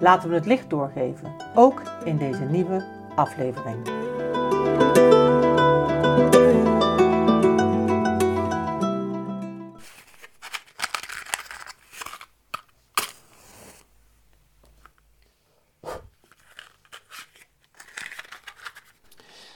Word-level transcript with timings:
Laten 0.00 0.28
we 0.28 0.34
het 0.34 0.46
licht 0.46 0.70
doorgeven, 0.70 1.34
ook 1.54 1.82
in 2.04 2.16
deze 2.16 2.44
nieuwe 2.44 2.84
aflevering. 3.14 3.88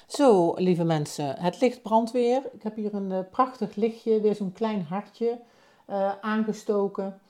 Zo, 0.06 0.54
lieve 0.56 0.84
mensen, 0.84 1.36
het 1.38 1.60
licht 1.60 1.82
brandt 1.82 2.12
weer. 2.12 2.42
Ik 2.52 2.62
heb 2.62 2.76
hier 2.76 2.94
een 2.94 3.10
uh, 3.10 3.18
prachtig 3.30 3.74
lichtje, 3.74 4.20
weer 4.20 4.34
zo'n 4.34 4.52
klein 4.52 4.82
hartje 4.82 5.40
uh, 5.90 6.12
aangestoken. 6.20 7.20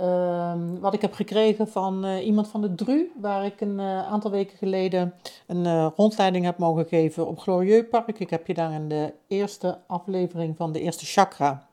Uh, 0.00 0.54
wat 0.80 0.94
ik 0.94 1.00
heb 1.00 1.14
gekregen 1.14 1.68
van 1.68 2.06
uh, 2.06 2.26
iemand 2.26 2.48
van 2.48 2.60
de 2.60 2.74
DRU, 2.74 3.10
waar 3.20 3.44
ik 3.44 3.60
een 3.60 3.80
aantal 3.80 4.30
weken 4.30 4.58
geleden 4.58 5.14
een 5.46 5.88
rondleiding 5.88 6.44
heb 6.44 6.58
mogen 6.58 6.86
geven 6.86 7.26
op 7.26 7.38
Glorieux 7.38 7.88
Park. 7.88 8.18
Ik 8.18 8.30
heb 8.30 8.46
je 8.46 8.54
daar 8.54 8.72
in 8.72 8.88
de 8.88 9.12
eerste 9.28 9.78
aflevering 9.86 10.56
van 10.56 10.72
de 10.72 10.80
eerste 10.80 11.04
chakra 11.04 11.66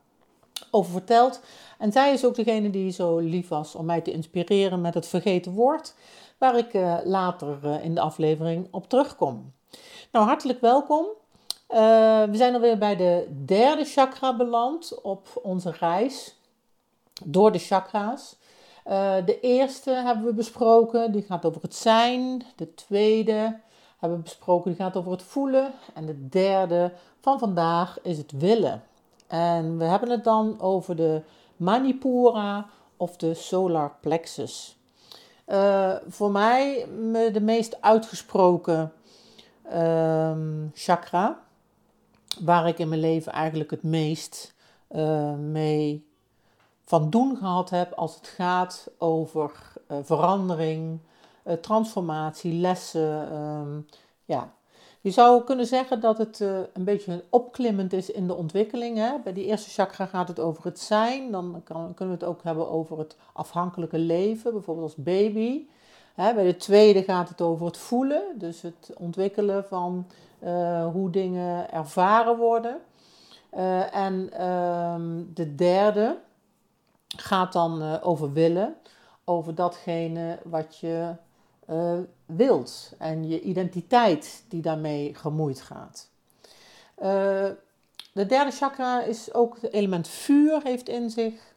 over 0.72 0.92
verteld. 0.92 1.42
En 1.78 1.92
zij 1.92 2.14
is 2.14 2.26
ook 2.26 2.36
degene 2.36 2.70
die 2.70 2.92
zo 2.92 3.18
lief 3.18 3.48
was 3.48 3.76
om 3.76 3.86
mij 3.86 4.02
te 4.02 4.12
inspireren 4.12 4.82
met 4.82 4.94
het 4.94 5.08
vergeten 5.08 5.52
woord, 5.52 5.96
waar 6.38 6.58
ik 6.58 6.74
later 7.04 7.82
in 7.82 7.96
de 7.96 8.02
aflevering 8.02 8.68
op 8.72 8.90
terugkom. 8.90 9.54
Nou, 10.12 10.26
hartelijk 10.26 10.62
welkom. 10.62 11.06
We 11.68 12.30
zijn 12.32 12.54
alweer 12.54 12.78
bij 12.78 12.96
de 12.96 13.44
derde 13.46 13.86
chakra 13.86 14.36
beland 14.36 15.02
op 15.02 15.40
onze 15.44 15.72
reis 15.80 16.39
door 17.26 17.52
de 17.52 17.60
chakra's. 17.60 18.38
Uh, 18.88 19.16
de 19.26 19.40
eerste 19.40 19.92
hebben 19.92 20.26
we 20.26 20.34
besproken, 20.34 21.12
die 21.12 21.22
gaat 21.22 21.46
over 21.46 21.62
het 21.62 21.76
zijn. 21.76 22.44
De 22.56 22.74
tweede 22.74 23.60
hebben 23.98 24.18
we 24.18 24.24
besproken, 24.24 24.72
die 24.72 24.80
gaat 24.82 24.96
over 24.96 25.12
het 25.12 25.24
voelen. 25.24 25.72
En 25.94 26.06
de 26.06 26.28
derde 26.30 26.92
van 27.22 27.40
vandaag 27.40 28.02
is 28.02 28.18
het 28.18 28.32
willen. 28.32 28.84
En 29.28 29.78
we 29.78 29.84
hebben 29.84 30.10
het 30.10 30.24
dan 30.24 30.62
over 30.62 30.96
de 30.96 31.22
Manipura 31.56 32.66
of 32.98 33.18
de 33.18 33.34
solar 33.34 33.92
plexus. 34.02 34.78
Uh, 35.48 35.96
voor 36.08 36.32
mij 36.32 36.88
de 37.12 37.42
meest 37.42 37.82
uitgesproken 37.82 38.94
um, 39.74 40.72
chakra, 40.74 41.40
waar 42.40 42.68
ik 42.68 42.80
in 42.80 42.90
mijn 42.90 43.02
leven 43.02 43.32
eigenlijk 43.32 43.72
het 43.72 43.84
meest 43.84 44.56
uh, 44.92 45.34
mee 45.34 46.09
van 46.90 47.10
doen 47.10 47.38
gehad 47.38 47.70
heb 47.70 47.94
als 47.94 48.16
het 48.16 48.28
gaat 48.28 48.88
over 48.98 49.52
uh, 49.92 49.98
verandering, 50.02 51.00
uh, 51.44 51.54
transformatie, 51.54 52.54
lessen. 52.54 53.36
Um, 53.36 53.86
ja. 54.26 54.54
Je 55.02 55.12
zou 55.12 55.44
kunnen 55.44 55.66
zeggen 55.66 56.00
dat 56.02 56.18
het 56.18 56.40
een 56.74 56.84
beetje 56.84 57.24
opklimmend 57.30 57.94
is 57.94 58.12
in 58.12 58.28
de 58.28 58.36
ontwikkeling. 58.36 58.98
Hè? 58.98 59.12
Bij 59.24 59.34
die 59.34 59.46
eerste 59.46 59.70
chakra 59.70 60.06
gaat 60.06 60.28
het 60.28 60.40
over 60.40 60.64
het 60.64 60.80
zijn. 60.80 61.32
Dan 61.32 61.62
kunnen 61.66 61.94
we 61.96 62.06
het 62.06 62.24
ook 62.24 62.44
hebben 62.44 62.70
over 62.70 62.98
het 62.98 63.16
afhankelijke 63.34 63.98
leven, 63.98 64.52
bijvoorbeeld 64.54 64.86
als 64.86 65.04
baby 65.04 65.68
bij 66.16 66.44
de 66.44 66.56
tweede 66.56 67.04
gaat 67.04 67.30
het 67.30 67.42
over 67.42 67.66
het 67.66 67.78
voelen, 67.78 68.24
dus 68.36 68.62
het 68.62 68.92
ontwikkelen 68.98 69.66
van 69.66 70.08
hoe 70.92 71.10
dingen 71.10 71.72
ervaren 71.72 72.38
worden. 72.38 72.78
En 73.92 74.30
ehm, 74.34 75.24
de 75.34 75.56
derde 75.56 76.18
gaat 77.18 77.54
dan 77.54 77.82
uh, 77.82 77.96
over 78.02 78.34
willen, 78.34 78.76
over 79.24 79.56
datgene 79.56 80.40
wat 80.44 80.78
je 80.78 81.16
wilt 82.26 82.94
en 82.98 83.28
je 83.28 83.42
identiteit 83.42 84.44
die 84.48 84.62
daarmee 84.62 85.16
gemoeid 85.16 85.62
gaat. 85.62 86.10
de 88.14 88.26
derde 88.26 88.52
chakra 88.52 89.02
is 89.02 89.34
ook 89.34 89.58
het 89.62 89.74
element 89.74 90.08
vuur 90.08 90.62
heeft 90.64 90.88
in 90.88 91.10
zich, 91.10 91.54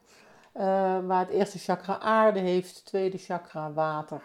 waar 1.07 1.19
het 1.19 1.29
eerste 1.29 1.59
chakra 1.59 1.99
aarde 1.99 2.39
heeft, 2.39 2.77
het 2.77 2.85
tweede 2.85 3.19
chakra 3.19 3.73
water 3.73 4.23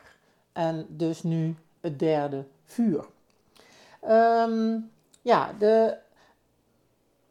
en 0.53 0.85
dus 0.89 1.23
nu 1.23 1.55
het 1.81 1.99
derde 1.99 2.45
vuur. 2.65 3.05
Um, 4.09 4.91
ja, 5.21 5.53
de 5.59 5.97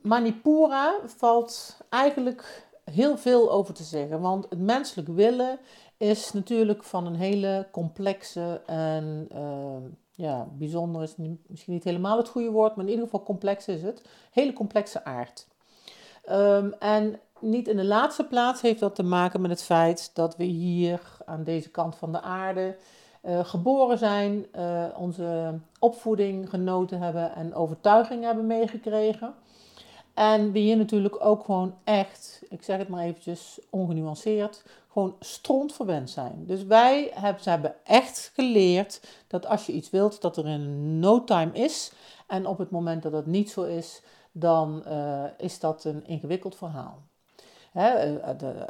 Manipura 0.01 0.95
valt 1.05 1.77
eigenlijk 1.89 2.66
heel 2.91 3.19
veel 3.19 3.51
over 3.51 3.75
te 3.75 3.83
zeggen. 3.83 4.21
Want 4.21 4.47
het 4.49 4.59
menselijk 4.59 5.09
willen 5.09 5.59
is 5.97 6.33
natuurlijk 6.33 6.85
van 6.85 7.07
een 7.07 7.15
hele 7.15 7.67
complexe 7.71 8.61
en 8.67 9.29
uh, 9.35 9.91
ja, 10.11 10.49
bijzonder 10.53 11.03
is 11.03 11.15
misschien 11.47 11.73
niet 11.73 11.85
helemaal 11.85 12.17
het 12.17 12.29
goede 12.29 12.51
woord, 12.51 12.77
maar 12.77 12.85
in 12.85 12.91
ieder 12.91 13.05
geval 13.05 13.23
complex 13.23 13.69
is 13.69 13.83
het. 13.83 14.03
Hele 14.31 14.53
complexe 14.53 15.05
aard. 15.05 15.47
Um, 16.31 16.73
en 16.79 17.21
niet 17.41 17.69
in 17.69 17.77
de 17.77 17.85
laatste 17.85 18.25
plaats 18.25 18.61
heeft 18.61 18.81
dat 18.81 18.95
te 18.95 19.03
maken 19.03 19.41
met 19.41 19.51
het 19.51 19.63
feit 19.63 20.11
dat 20.15 20.37
we 20.37 20.45
hier 20.45 21.01
aan 21.25 21.45
deze 21.45 21.71
kant 21.71 21.97
van 21.97 22.13
de 22.13 22.21
aarde 22.21 22.77
uh, 23.23 23.45
geboren 23.45 23.99
zijn, 23.99 24.47
uh, 24.57 24.85
onze 24.97 25.59
opvoeding 25.79 26.51
genoten 26.51 27.01
hebben 27.01 27.35
en 27.35 27.55
overtuiging 27.55 28.25
hebben 28.25 28.47
meegekregen. 28.47 29.35
En 30.17 30.53
we 30.53 30.59
hier 30.59 30.77
natuurlijk 30.77 31.25
ook 31.25 31.45
gewoon 31.45 31.75
echt, 31.85 32.43
ik 32.49 32.63
zeg 32.63 32.79
het 32.79 32.89
maar 32.89 33.05
eventjes 33.05 33.59
ongenuanceerd, 33.71 34.65
gewoon 34.93 35.17
stront 35.21 35.73
verwend 35.73 36.11
zijn. 36.11 36.45
Dus 36.47 36.65
wij 36.65 37.11
hebben, 37.15 37.43
ze 37.43 37.51
hebben 37.51 37.75
echt 37.85 38.31
geleerd 38.35 39.01
dat 39.27 39.47
als 39.47 39.67
je 39.67 39.73
iets 39.73 39.91
wilt, 39.91 40.21
dat 40.21 40.37
er 40.37 40.47
in 40.47 40.99
no 40.99 41.25
time 41.25 41.53
is. 41.53 41.93
En 42.27 42.47
op 42.47 42.59
het 42.59 42.71
moment 42.71 43.03
dat 43.03 43.13
dat 43.13 43.27
niet 43.27 43.51
zo 43.51 43.63
is, 43.63 44.03
dan 44.33 44.83
uh, 44.87 45.25
is 45.39 45.61
dat 45.61 45.85
een 45.85 46.07
ingewikkeld 46.07 46.57
verhaal. 46.57 47.03
Hè, 47.73 48.15
de, 48.37 48.67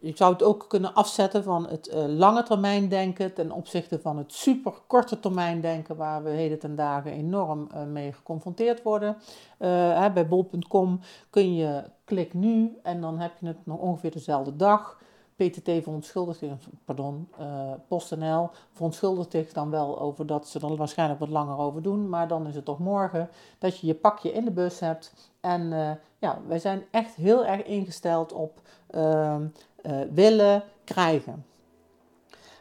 je 0.00 0.12
zou 0.14 0.32
het 0.32 0.42
ook 0.42 0.64
kunnen 0.68 0.94
afzetten 0.94 1.42
van 1.42 1.68
het 1.68 1.88
uh, 1.88 2.04
lange 2.06 2.42
termijn 2.42 2.88
denken 2.88 3.34
ten 3.34 3.50
opzichte 3.50 4.00
van 4.00 4.16
het 4.18 4.32
super 4.32 4.72
korte 4.86 5.20
termijn 5.20 5.60
denken, 5.60 5.96
waar 5.96 6.22
we 6.22 6.30
heden 6.30 6.58
ten 6.58 6.74
dagen 6.74 7.12
enorm 7.12 7.68
uh, 7.74 7.84
mee 7.84 8.12
geconfronteerd 8.12 8.82
worden. 8.82 9.16
Uh, 9.58 9.68
hè, 10.00 10.12
bij 10.12 10.28
bol.com 10.28 11.00
kun 11.30 11.54
je 11.54 11.84
klik 12.04 12.34
nu 12.34 12.78
en 12.82 13.00
dan 13.00 13.18
heb 13.18 13.32
je 13.40 13.46
het 13.46 13.66
nog 13.66 13.78
ongeveer 13.78 14.10
dezelfde 14.10 14.56
dag. 14.56 14.98
PTT 15.36 15.70
verontschuldigt 15.82 16.42
pardon, 16.84 17.28
PostNL 17.88 18.50
verontschuldigt 18.72 19.30
zich 19.30 19.52
dan 19.52 19.70
wel 19.70 20.00
over 20.00 20.26
dat 20.26 20.48
ze 20.48 20.60
er 20.60 20.76
waarschijnlijk 20.76 21.20
wat 21.20 21.28
langer 21.28 21.58
over 21.58 21.82
doen, 21.82 22.08
maar 22.08 22.28
dan 22.28 22.46
is 22.46 22.54
het 22.54 22.64
toch 22.64 22.78
morgen 22.78 23.28
dat 23.58 23.78
je 23.78 23.86
je 23.86 23.94
pakje 23.94 24.32
in 24.32 24.44
de 24.44 24.50
bus 24.50 24.80
hebt. 24.80 25.30
En 25.40 25.72
ja, 26.18 26.38
wij 26.46 26.58
zijn 26.58 26.84
echt 26.90 27.14
heel 27.14 27.44
erg 27.44 27.62
ingesteld 27.62 28.32
op 28.32 28.60
ehm, 28.90 29.46
willen 30.10 30.62
krijgen. 30.84 31.46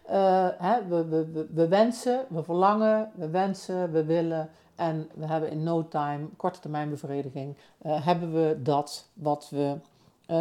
Uh, 0.10 0.48
hè, 0.58 0.88
we, 0.88 1.06
we, 1.06 1.48
we, 1.54 1.68
wensen, 1.68 2.26
we 2.30 2.44
verlangen, 2.44 3.12
we 3.16 3.30
wensen, 3.30 3.92
we 3.92 4.06
willen 4.06 4.50
en 4.76 5.10
we 5.14 5.26
hebben 5.26 5.50
in 5.50 5.64
no 5.64 5.88
time, 5.88 6.28
korte 6.38 6.60
termijn 6.60 6.90
bevrediging, 6.90 7.58
uh, 7.82 8.06
hebben 8.06 8.34
we 8.34 8.62
dat 8.62 9.08
wat 9.14 9.50
we 9.50 9.78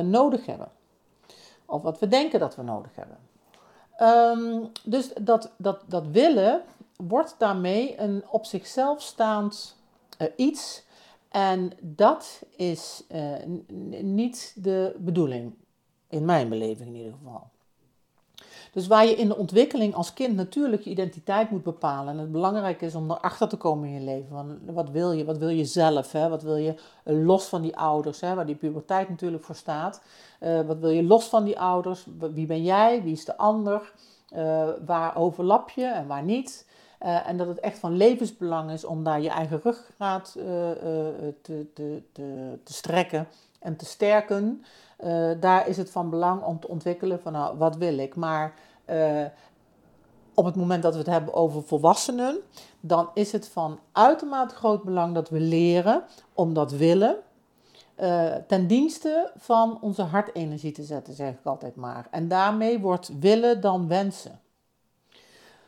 nodig 0.03 0.47
hebben. 0.47 0.69
Of 1.65 1.83
wat 1.83 1.99
we 1.99 2.09
denken 2.09 2.41
dat 2.41 2.57
we 2.57 2.63
nodig 2.63 2.91
hebben. 2.95 3.19
Um, 4.01 4.71
dus 4.85 5.13
dat, 5.21 5.53
dat, 5.59 5.85
dat 5.87 6.07
willen 6.07 6.63
wordt 6.97 7.35
daarmee 7.39 8.01
een 8.01 8.25
op 8.31 8.45
zichzelf 8.45 9.03
staand 9.03 9.77
iets. 10.37 10.85
En 11.29 11.73
dat 11.81 12.43
is 12.57 13.05
niet 14.01 14.53
de 14.57 14.97
bedoeling 14.99 15.55
in 16.09 16.25
mijn 16.25 16.49
beleving 16.49 16.89
in 16.89 16.95
ieder 16.95 17.13
geval. 17.13 17.51
Dus 18.77 18.87
waar 18.87 19.07
je 19.07 19.15
in 19.15 19.29
de 19.29 19.37
ontwikkeling 19.37 19.95
als 19.95 20.13
kind 20.13 20.35
natuurlijk 20.35 20.83
je 20.83 20.91
identiteit 20.91 21.51
moet 21.51 21.63
bepalen. 21.63 22.13
En 22.13 22.19
het 22.19 22.33
belangrijk 22.33 22.81
is 22.81 22.95
om 22.95 23.11
erachter 23.11 23.49
te 23.49 23.57
komen 23.57 23.89
in 23.89 23.95
je 23.95 24.01
leven. 24.01 24.61
Wat 24.75 24.91
wil 24.91 25.13
je? 25.13 25.25
Wat 25.25 25.39
wil 25.39 25.49
je 25.49 25.65
zelf? 25.65 26.13
Hè? 26.13 26.29
Wat 26.29 26.43
wil 26.43 26.57
je 26.57 26.75
eh, 27.05 27.25
los 27.25 27.47
van 27.47 27.63
die 27.63 27.77
ouders? 27.77 28.21
Hè? 28.21 28.35
Waar 28.35 28.47
die 28.47 28.55
puberteit 28.55 29.09
natuurlijk 29.09 29.45
voor 29.45 29.55
staat. 29.55 30.03
Uh, 30.41 30.61
wat 30.61 30.79
wil 30.79 30.91
je 30.91 31.03
los 31.03 31.25
van 31.25 31.45
die 31.45 31.59
ouders? 31.59 32.07
Wie 32.19 32.47
ben 32.47 32.63
jij? 32.63 33.03
Wie 33.03 33.13
is 33.13 33.25
de 33.25 33.37
ander? 33.37 33.93
waar 34.87 35.17
overlap 35.17 35.71
je 35.71 35.87
en 35.87 36.07
waar 36.07 36.23
niet. 36.23 36.67
en 36.99 37.37
dat 37.37 37.47
het 37.47 37.61
echt 37.61 37.79
van 37.79 37.97
levensbelang 37.97 38.71
is 38.71 38.85
om 38.85 39.05
daar 39.05 39.21
je 39.21 39.29
eigen 39.29 39.61
te, 41.43 41.67
te, 41.75 42.03
te 42.63 42.73
strekken 42.73 43.29
en 43.61 43.77
te 43.77 43.85
sterken. 43.85 44.65
Daar 45.41 45.69
is 45.69 45.77
het 45.77 45.91
van 45.91 46.11
belang 46.11 46.43
om 46.43 46.61
te 46.61 46.69
ontwikkelen 46.69 47.21
van 47.21 47.33
nou, 47.33 47.59
wat 47.59 47.77
wil 47.77 47.99
ik. 47.99 48.17
Maar 48.17 48.55
op 50.35 50.45
het 50.45 50.57
moment 50.57 50.83
dat 50.83 50.93
we 50.93 50.99
het 50.99 51.09
hebben 51.09 51.35
over 51.35 51.63
volwassenen, 51.63 52.39
dan 52.81 53.09
is 53.15 53.33
het 53.33 53.49
van 53.49 53.79
uitermate 53.93 54.55
groot 54.55 54.83
belang 54.83 55.15
dat 55.15 55.29
we 55.29 55.41
leren 55.41 56.05
om 56.35 56.55
dat 56.55 56.73
willen 56.73 57.17
uh, 58.01 58.35
ten 58.47 58.67
dienste 58.67 59.33
van 59.37 59.79
onze 59.81 60.03
hartenergie 60.03 60.73
te 60.73 60.83
zetten, 60.83 61.15
zeg 61.15 61.31
ik 61.31 61.45
altijd 61.45 61.77
maar. 61.77 62.07
En 62.11 62.29
daarmee 62.29 62.81
wordt 62.81 63.11
willen 63.21 63.61
dan 63.61 63.89
wensen. 63.89 64.41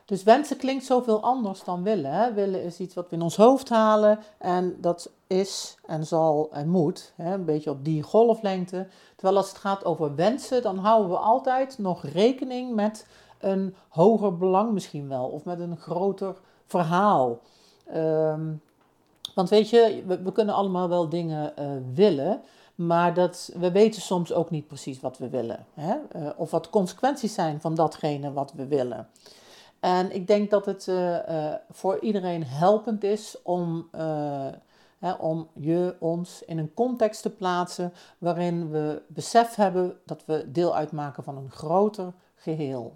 Dus 0.08 0.22
wensen 0.22 0.56
klinkt 0.56 0.84
zoveel 0.84 1.22
anders 1.22 1.64
dan 1.64 1.82
willen. 1.82 2.12
Hè? 2.12 2.32
Willen 2.32 2.62
is 2.62 2.78
iets 2.78 2.94
wat 2.94 3.08
we 3.10 3.16
in 3.16 3.22
ons 3.22 3.36
hoofd 3.36 3.68
halen 3.68 4.18
en 4.38 4.76
dat 4.80 5.10
is 5.26 5.76
en 5.86 6.06
zal 6.06 6.48
en 6.52 6.68
moet, 6.68 7.12
hè? 7.16 7.34
een 7.34 7.44
beetje 7.44 7.70
op 7.70 7.84
die 7.84 8.02
golflengte. 8.02 8.86
Terwijl 9.16 9.36
als 9.36 9.48
het 9.48 9.58
gaat 9.58 9.84
over 9.84 10.14
wensen, 10.14 10.62
dan 10.62 10.78
houden 10.78 11.10
we 11.10 11.16
altijd 11.16 11.78
nog 11.78 12.04
rekening 12.04 12.74
met 12.74 13.06
een 13.38 13.74
hoger 13.88 14.36
belang 14.36 14.72
misschien 14.72 15.08
wel, 15.08 15.24
of 15.24 15.44
met 15.44 15.60
een 15.60 15.76
groter 15.76 16.36
verhaal. 16.66 17.38
Ehm, 17.86 18.52
want 19.34 19.48
weet 19.48 19.70
je, 19.70 20.02
we, 20.06 20.32
kunnen 20.32 20.54
allemaal 20.54 20.88
wel 20.88 21.08
dingen 21.08 21.52
uh, 21.58 21.70
willen, 21.94 22.40
maar 22.74 23.14
dat, 23.14 23.50
we 23.58 23.70
weten 23.72 24.02
soms 24.02 24.32
ook 24.32 24.50
niet 24.50 24.66
precies 24.66 25.00
wat 25.00 25.18
we 25.18 25.28
willen. 25.28 25.66
Hè? 25.74 25.96
Uh, 26.16 26.28
of 26.36 26.50
wat 26.50 26.70
consequenties 26.70 27.34
zijn 27.34 27.60
van 27.60 27.74
datgene 27.74 28.32
wat 28.32 28.52
we 28.52 28.66
willen. 28.66 29.08
En 29.80 30.14
ik 30.14 30.26
denk 30.26 30.50
dat 30.50 30.66
het 30.66 30.86
uh, 30.86 31.54
voor 31.70 31.98
iedereen 32.00 32.44
helpend 32.44 33.04
is 33.04 33.36
om, 33.42 33.88
hè, 34.98 35.12
om 35.12 35.48
je, 35.52 35.96
ons 35.98 36.42
in 36.46 36.58
een 36.58 36.74
context 36.74 37.22
te 37.22 37.30
plaatsen 37.30 37.92
waarin 38.18 38.70
we 38.70 39.02
besef 39.06 39.54
hebben 39.54 39.96
dat 40.04 40.22
we 40.26 40.52
deel 40.52 40.76
uitmaken 40.76 41.22
van 41.22 41.36
een 41.36 41.50
groter 41.50 42.12
geheel. 42.34 42.92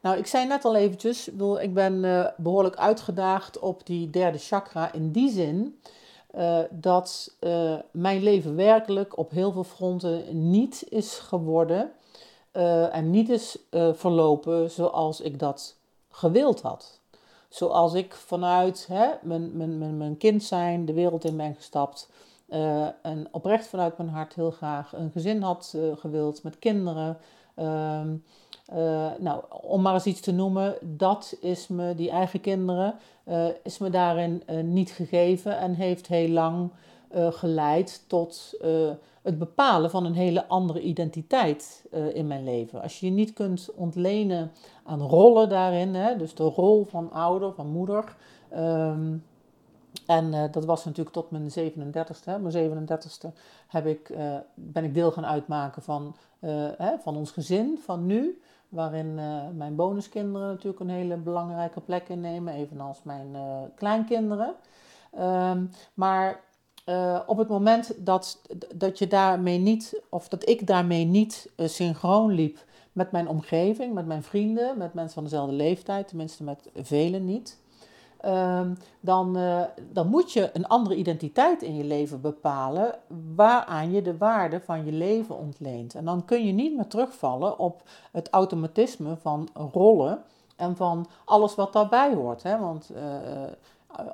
Nou, 0.00 0.18
ik 0.18 0.26
zei 0.26 0.46
net 0.46 0.64
al 0.64 0.76
eventjes, 0.76 1.28
ik 1.60 1.74
ben 1.74 2.00
behoorlijk 2.36 2.76
uitgedaagd 2.76 3.58
op 3.58 3.86
die 3.86 4.10
derde 4.10 4.38
chakra 4.38 4.92
in 4.92 5.12
die 5.12 5.30
zin 5.30 5.80
dat 6.70 7.36
mijn 7.90 8.22
leven 8.22 8.56
werkelijk 8.56 9.18
op 9.18 9.30
heel 9.30 9.52
veel 9.52 9.64
fronten 9.64 10.50
niet 10.50 10.84
is 10.88 11.18
geworden 11.18 11.92
en 12.92 13.10
niet 13.10 13.28
is 13.28 13.58
verlopen 13.92 14.70
zoals 14.70 15.20
ik 15.20 15.38
dat 15.38 15.76
gewild 16.10 16.60
had. 16.62 17.00
Zoals 17.48 17.94
ik 17.94 18.14
vanuit 18.14 18.86
hè, 18.88 19.08
mijn, 19.22 19.56
mijn, 19.56 19.78
mijn, 19.78 19.96
mijn 19.96 20.16
kind 20.16 20.42
zijn 20.42 20.84
de 20.84 20.92
wereld 20.92 21.24
in 21.24 21.36
ben 21.36 21.54
gestapt. 21.54 22.10
en 23.02 23.28
oprecht 23.30 23.66
vanuit 23.66 23.96
mijn 23.96 24.08
hart 24.08 24.34
heel 24.34 24.50
graag 24.50 24.92
een 24.92 25.10
gezin 25.10 25.42
had 25.42 25.76
gewild 25.96 26.42
met 26.42 26.58
kinderen. 26.58 27.18
Ehm, 27.54 28.14
nou, 29.18 29.44
om 29.62 29.82
maar 29.82 29.94
eens 29.94 30.04
iets 30.04 30.20
te 30.20 30.32
noemen, 30.32 30.76
dat 30.80 31.36
is 31.40 31.68
me, 31.68 31.94
die 31.94 32.10
eigen 32.10 32.40
kinderen, 32.40 32.94
is 33.62 33.78
me 33.78 33.90
daarin 33.90 34.42
niet 34.62 34.90
gegeven 34.90 35.58
en 35.58 35.74
heeft 35.74 36.06
heel 36.06 36.28
lang 36.28 36.70
geleid 37.14 38.04
tot 38.06 38.60
het 39.22 39.38
bepalen 39.38 39.90
van 39.90 40.04
een 40.04 40.14
hele 40.14 40.46
andere 40.46 40.80
identiteit 40.80 41.84
in 42.12 42.26
mijn 42.26 42.44
leven. 42.44 42.82
Als 42.82 43.00
je 43.00 43.06
je 43.06 43.12
niet 43.12 43.32
kunt 43.32 43.70
ontlenen 43.74 44.52
aan 44.84 45.02
rollen 45.02 45.48
daarin, 45.48 45.94
hè, 45.94 46.16
dus 46.16 46.34
de 46.34 46.44
rol 46.44 46.84
van 46.84 47.12
ouder, 47.12 47.52
van 47.52 47.66
moeder. 47.66 48.16
Um, 48.56 49.24
en 50.06 50.50
dat 50.50 50.64
was 50.64 50.84
natuurlijk 50.84 51.16
tot 51.16 51.30
mijn 51.30 51.50
37ste. 51.50 52.40
Mijn 52.40 52.86
37ste 52.88 53.28
heb 53.68 53.86
ik, 53.86 54.14
ben 54.54 54.84
ik 54.84 54.94
deel 54.94 55.12
gaan 55.12 55.26
uitmaken 55.26 55.82
van, 55.82 56.16
hè, 56.76 56.98
van 56.98 57.16
ons 57.16 57.30
gezin, 57.30 57.78
van 57.84 58.06
nu 58.06 58.40
waarin 58.68 59.14
mijn 59.56 59.74
bonuskinderen 59.74 60.48
natuurlijk 60.48 60.80
een 60.80 60.90
hele 60.90 61.16
belangrijke 61.16 61.80
plek 61.80 62.08
innemen, 62.08 62.54
evenals 62.54 63.02
mijn 63.02 63.36
kleinkinderen. 63.74 64.54
Um, 65.18 65.70
maar 65.94 66.40
uh, 66.86 67.20
op 67.26 67.38
het 67.38 67.48
moment 67.48 68.06
dat, 68.06 68.40
dat 68.74 68.98
je 68.98 69.06
daarmee 69.06 69.58
niet, 69.58 70.00
of 70.08 70.28
dat 70.28 70.48
ik 70.48 70.66
daarmee 70.66 71.04
niet 71.04 71.50
synchroon 71.56 72.32
liep 72.32 72.58
met 72.92 73.12
mijn 73.12 73.28
omgeving, 73.28 73.94
met 73.94 74.06
mijn 74.06 74.22
vrienden, 74.22 74.78
met 74.78 74.94
mensen 74.94 75.14
van 75.14 75.24
dezelfde 75.24 75.54
leeftijd, 75.54 76.08
tenminste 76.08 76.44
met 76.44 76.70
velen 76.74 77.24
niet, 77.24 77.58
Ehm, 78.20 78.74
dan, 79.00 79.38
uh, 79.38 79.62
dan 79.92 80.08
moet 80.08 80.32
je 80.32 80.50
een 80.52 80.66
andere 80.66 80.94
identiteit 80.94 81.62
in 81.62 81.76
je 81.76 81.84
leven 81.84 82.20
bepalen 82.20 82.94
waaraan 83.34 83.90
je 83.90 84.02
de 84.02 84.16
waarde 84.16 84.60
van 84.60 84.84
je 84.84 84.92
leven 84.92 85.36
ontleent. 85.36 85.94
En 85.94 86.04
dan 86.04 86.24
kun 86.24 86.46
je 86.46 86.52
niet 86.52 86.76
meer 86.76 86.86
terugvallen 86.86 87.58
op 87.58 87.82
het 88.12 88.30
automatisme 88.30 89.16
van 89.16 89.48
rollen 89.72 90.22
en 90.56 90.76
van 90.76 91.06
alles 91.24 91.54
wat 91.54 91.72
daarbij 91.72 92.14
hoort. 92.14 92.42
Hè? 92.42 92.58
Want 92.58 92.90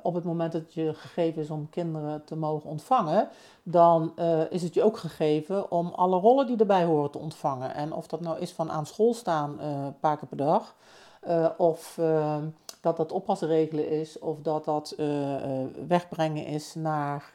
op 0.01 0.13
het 0.13 0.23
moment 0.23 0.51
dat 0.51 0.73
je 0.73 0.93
gegeven 0.93 1.41
is 1.41 1.49
om 1.49 1.69
kinderen 1.69 2.23
te 2.25 2.35
mogen 2.35 2.69
ontvangen, 2.69 3.29
dan 3.63 4.13
uh, 4.15 4.51
is 4.51 4.63
het 4.63 4.73
je 4.73 4.83
ook 4.83 4.97
gegeven 4.97 5.71
om 5.71 5.87
alle 5.87 6.19
rollen 6.19 6.47
die 6.47 6.57
erbij 6.57 6.83
horen 6.83 7.11
te 7.11 7.17
ontvangen. 7.17 7.73
En 7.73 7.93
of 7.93 8.07
dat 8.07 8.21
nou 8.21 8.39
is 8.39 8.51
van 8.51 8.71
aan 8.71 8.85
school 8.85 9.13
staan 9.13 9.59
een 9.59 9.99
paar 9.99 10.17
keer 10.17 10.27
per 10.27 10.37
dag, 10.37 10.75
of 11.57 11.97
ehm, 11.97 12.45
dat 12.81 12.97
dat 12.97 13.11
oppasregelen 13.11 13.89
is 13.89 14.19
of 14.19 14.41
dat 14.41 14.65
dat 14.65 14.95
wegbrengen 15.87 16.45
is 16.45 16.75
naar 16.75 17.31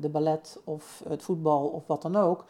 de 0.00 0.08
ballet 0.08 0.60
of 0.64 1.02
het 1.08 1.22
voetbal 1.22 1.66
of 1.66 1.86
wat 1.86 2.02
dan 2.02 2.16
ook. 2.16 2.44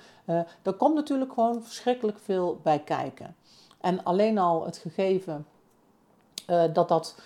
Er 0.63 0.73
komt 0.77 0.95
natuurlijk 0.95 1.33
gewoon 1.33 1.63
verschrikkelijk 1.63 2.19
veel 2.19 2.61
bij 2.63 2.79
kijken. 2.79 3.37
En 3.81 4.05
alleen 4.05 4.39
al 4.39 4.65
het 4.65 4.77
gegeven 4.77 5.47
dat 6.73 6.89
dat 6.89 7.21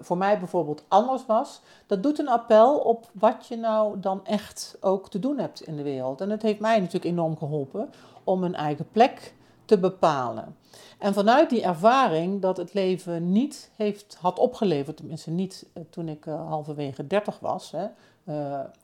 voor 0.00 0.16
mij 0.16 0.38
bijvoorbeeld 0.38 0.84
anders 0.88 1.26
was, 1.26 1.60
dat 1.86 2.02
doet 2.02 2.18
een 2.18 2.28
appel 2.28 2.78
op 2.78 3.10
wat 3.12 3.46
je 3.46 3.56
nou 3.56 4.00
dan 4.00 4.24
echt 4.24 4.76
ook 4.80 5.10
te 5.10 5.18
doen 5.18 5.38
hebt 5.38 5.60
in 5.60 5.76
de 5.76 5.82
wereld. 5.82 6.20
En 6.20 6.30
het 6.30 6.42
heeft 6.42 6.60
mij 6.60 6.78
natuurlijk 6.78 7.04
enorm 7.04 7.38
geholpen 7.38 7.90
om 8.24 8.44
een 8.44 8.54
eigen 8.54 8.88
plek 8.92 9.34
te 9.64 9.78
bepalen. 9.78 10.56
En 10.98 11.14
vanuit 11.14 11.50
die 11.50 11.62
ervaring 11.62 12.42
dat 12.42 12.56
het 12.56 12.74
leven 12.74 13.32
niet 13.32 13.70
heeft, 13.76 14.16
had 14.20 14.38
opgeleverd, 14.38 14.96
tenminste 14.96 15.30
niet 15.30 15.66
eh, 15.72 15.82
toen 15.90 16.08
ik 16.08 16.24
halverwege 16.24 17.06
30 17.06 17.38
was, 17.40 17.70
hè, 17.70 17.86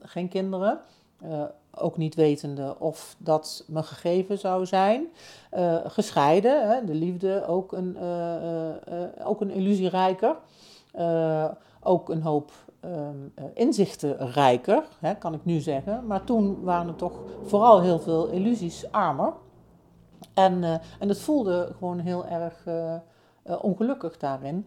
geen 0.03 0.29
kinderen, 0.29 0.81
uh, 1.25 1.43
ook 1.77 1.97
niet 1.97 2.15
wetende 2.15 2.77
of 2.79 3.17
dat 3.19 3.65
me 3.67 3.83
gegeven 3.83 4.39
zou 4.39 4.67
zijn, 4.67 5.07
gescheiden, 5.85 6.69
hè, 6.69 6.85
de 6.85 6.95
liefde 6.95 7.47
ook 7.47 7.73
een, 7.73 7.97
ook 9.25 9.41
een 9.41 9.51
illusierijker, 9.51 10.37
ook 11.81 12.09
een 12.09 12.23
hoop 12.23 12.53
um, 12.85 13.33
inzichtenrijker, 13.55 14.85
hè, 14.99 15.15
kan 15.15 15.35
ik 15.35 15.45
nu 15.45 15.61
zeggen, 15.61 16.07
maar 16.07 16.25
toen 16.25 16.63
waren 16.63 16.89
er 16.89 16.97
toch 16.97 17.19
vooral 17.45 17.81
heel 17.81 17.99
veel 17.99 18.27
illusies 18.27 18.93
armer. 18.93 19.33
En, 20.35 20.63
uh, 20.63 20.75
en 20.99 21.09
het 21.09 21.21
voelde 21.21 21.73
gewoon 21.79 21.99
heel 21.99 22.27
erg 22.27 22.65
uh, 23.47 23.65
ongelukkig 23.65 24.19
daarin. 24.19 24.67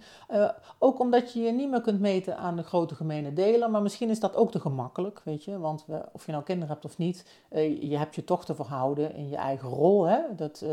ook 0.80 1.00
omdat 1.00 1.34
je 1.34 1.42
je 1.42 1.52
niet 1.52 1.70
meer 1.70 1.82
kunt 1.82 2.00
meten 2.00 2.38
aan 2.38 2.56
de 2.56 2.64
grote 2.64 2.96
gemene 2.96 3.34
delen, 3.34 3.72
maar 3.72 3.82
misschien 3.82 4.10
is 4.10 4.20
dat 4.20 4.36
ook 4.36 4.52
te 4.52 4.60
gemakkelijk, 4.60 5.22
weet 5.24 5.44
je. 5.44 5.60
Want 5.60 5.86
of 6.12 6.26
je 6.26 6.32
nou 6.32 6.44
kinderen 6.44 6.74
hebt 6.74 6.86
of 6.86 6.98
niet, 6.98 7.26
je 7.80 7.98
hebt 7.98 8.16
je 8.16 8.24
toch 8.24 8.46
te 8.46 8.56
verhouden 8.56 9.14
in 9.14 9.30
je 9.30 9.36
eigen 9.36 9.70
rol. 9.70 10.04
Hè? 10.04 10.20
Dat, 10.36 10.66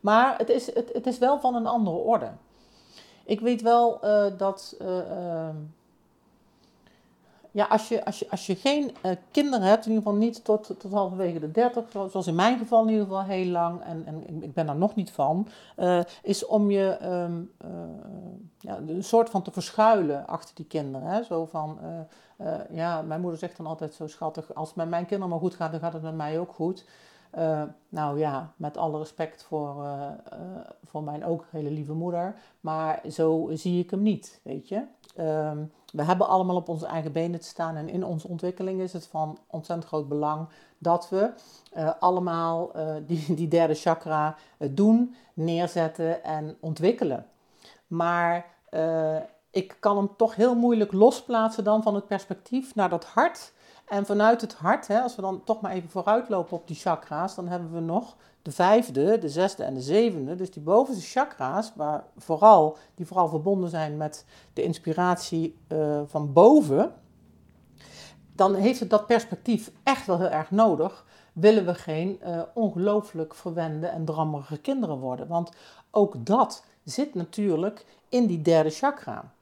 maar 0.00 0.38
het 0.38 0.48
is, 0.48 0.74
het, 0.74 0.92
het 0.92 1.06
is 1.06 1.18
wel 1.18 1.40
van 1.40 1.54
een 1.54 1.66
andere 1.66 1.96
orde. 1.96 2.30
Ik 3.24 3.40
weet 3.40 3.62
wel 3.62 4.00
dat 4.36 4.76
ehm, 4.78 5.56
ja, 7.52 7.64
als 7.64 7.88
je, 7.88 8.04
als 8.04 8.18
je, 8.18 8.30
als 8.30 8.46
je 8.46 8.56
geen 8.56 8.90
uh, 9.04 9.12
kinderen 9.30 9.66
hebt, 9.66 9.86
in 9.86 9.92
ieder 9.92 10.04
geval 10.04 10.18
niet 10.18 10.44
tot, 10.44 10.74
tot 10.78 10.92
halverwege 10.92 11.38
de 11.38 11.50
30, 11.50 11.84
zoals 11.90 12.26
in 12.26 12.34
mijn 12.34 12.58
geval 12.58 12.82
in 12.82 12.88
ieder 12.88 13.04
geval 13.04 13.22
heel 13.22 13.46
lang, 13.46 13.80
en, 13.80 14.06
en 14.06 14.42
ik 14.42 14.54
ben 14.54 14.66
daar 14.66 14.76
nog 14.76 14.94
niet 14.94 15.10
van, 15.10 15.48
uh, 15.76 16.00
is 16.22 16.46
om 16.46 16.70
je 16.70 16.98
um, 17.02 17.50
uh, 17.64 17.70
ja, 18.58 18.78
een 18.86 19.04
soort 19.04 19.30
van 19.30 19.42
te 19.42 19.50
verschuilen 19.50 20.26
achter 20.26 20.54
die 20.54 20.66
kinderen. 20.66 21.08
Hè? 21.08 21.22
Zo 21.22 21.46
van, 21.46 21.78
ja, 22.70 23.02
mijn 23.02 23.20
moeder 23.20 23.38
zegt 23.38 23.56
dan 23.56 23.66
altijd 23.66 23.94
zo 23.94 24.06
schattig, 24.06 24.54
als 24.54 24.68
het 24.68 24.76
met 24.76 24.88
mijn 24.88 25.06
kinderen 25.06 25.30
maar 25.30 25.40
goed 25.40 25.54
gaat, 25.54 25.70
dan 25.70 25.80
gaat 25.80 25.92
het 25.92 26.02
met 26.02 26.14
mij 26.14 26.38
ook 26.38 26.52
goed. 26.52 26.84
Nou 27.88 28.18
ja, 28.18 28.52
met 28.56 28.76
alle 28.76 28.98
respect 28.98 29.42
voor, 29.42 29.86
voor 30.84 31.02
mijn 31.02 31.24
ook 31.24 31.44
hele 31.50 31.70
lieve 31.70 31.92
moeder. 31.92 32.34
Maar 32.60 33.00
zo 33.10 33.48
zie 33.52 33.82
ik 33.82 33.90
hem 33.90 34.02
niet, 34.02 34.40
weet 34.42 34.68
je. 34.68 34.82
Ehm, 35.16 35.58
we 35.92 36.02
hebben 36.02 36.28
allemaal 36.28 36.56
op 36.56 36.68
onze 36.68 36.86
eigen 36.86 37.12
benen 37.12 37.40
te 37.40 37.46
staan 37.46 37.76
en 37.76 37.88
in 37.88 38.04
onze 38.04 38.28
ontwikkeling 38.28 38.80
is 38.80 38.92
het 38.92 39.06
van 39.06 39.38
ontzettend 39.46 39.88
groot 39.88 40.08
belang 40.08 40.48
dat 40.78 41.08
we 41.08 41.30
uh, 41.76 41.90
allemaal 41.98 42.76
uh, 42.76 42.94
die, 43.06 43.34
die 43.34 43.48
derde 43.48 43.74
chakra 43.74 44.36
uh, 44.58 44.68
doen, 44.72 45.14
neerzetten 45.34 46.24
en 46.24 46.56
ontwikkelen. 46.60 47.26
Maar 47.86 48.46
ik 49.50 49.76
kan 49.80 49.96
hem 49.96 50.10
toch 50.16 50.34
heel 50.34 50.54
moeilijk 50.54 50.92
losplaatsen 50.92 51.64
dan 51.64 51.82
van 51.82 51.94
het 51.94 52.06
perspectief 52.06 52.74
naar 52.74 52.88
dat 52.88 53.04
hart. 53.04 53.52
En 53.88 54.06
vanuit 54.06 54.40
het 54.40 54.54
hart, 54.54 54.86
hè, 54.86 55.00
als 55.00 55.16
we 55.16 55.22
dan 55.22 55.44
toch 55.44 55.60
maar 55.60 55.72
even 55.72 55.90
vooruitlopen 55.90 56.56
op 56.56 56.66
die 56.66 56.76
chakra's, 56.76 57.34
dan 57.34 57.48
hebben 57.48 57.72
we 57.72 57.80
nog 57.80 58.16
de 58.42 58.52
vijfde, 58.52 59.18
de 59.18 59.28
zesde 59.28 59.62
en 59.62 59.74
de 59.74 59.80
zevende. 59.80 60.34
Dus 60.34 60.50
die 60.50 60.62
bovenste 60.62 61.04
chakra's, 61.04 61.72
waar 61.74 62.04
vooral, 62.16 62.76
die 62.94 63.06
vooral 63.06 63.28
verbonden 63.28 63.70
zijn 63.70 63.96
met 63.96 64.24
de 64.52 64.62
inspiratie 64.62 65.56
uh, 65.68 66.00
van 66.06 66.32
boven. 66.32 66.92
Dan 68.32 68.54
heeft 68.54 68.80
het 68.80 68.90
dat 68.90 69.06
perspectief 69.06 69.70
echt 69.82 70.06
wel 70.06 70.18
heel 70.18 70.28
erg 70.28 70.50
nodig. 70.50 71.04
Willen 71.32 71.66
we 71.66 71.74
geen 71.74 72.20
uh, 72.24 72.42
ongelooflijk 72.54 73.34
verwende 73.34 73.86
en 73.86 74.04
drammerige 74.04 74.58
kinderen 74.58 74.98
worden. 74.98 75.28
Want 75.28 75.50
ook 75.90 76.26
dat 76.26 76.64
zit 76.84 77.14
natuurlijk 77.14 77.84
in 78.08 78.26
die 78.26 78.42
derde 78.42 78.70
chakra. 78.70 79.32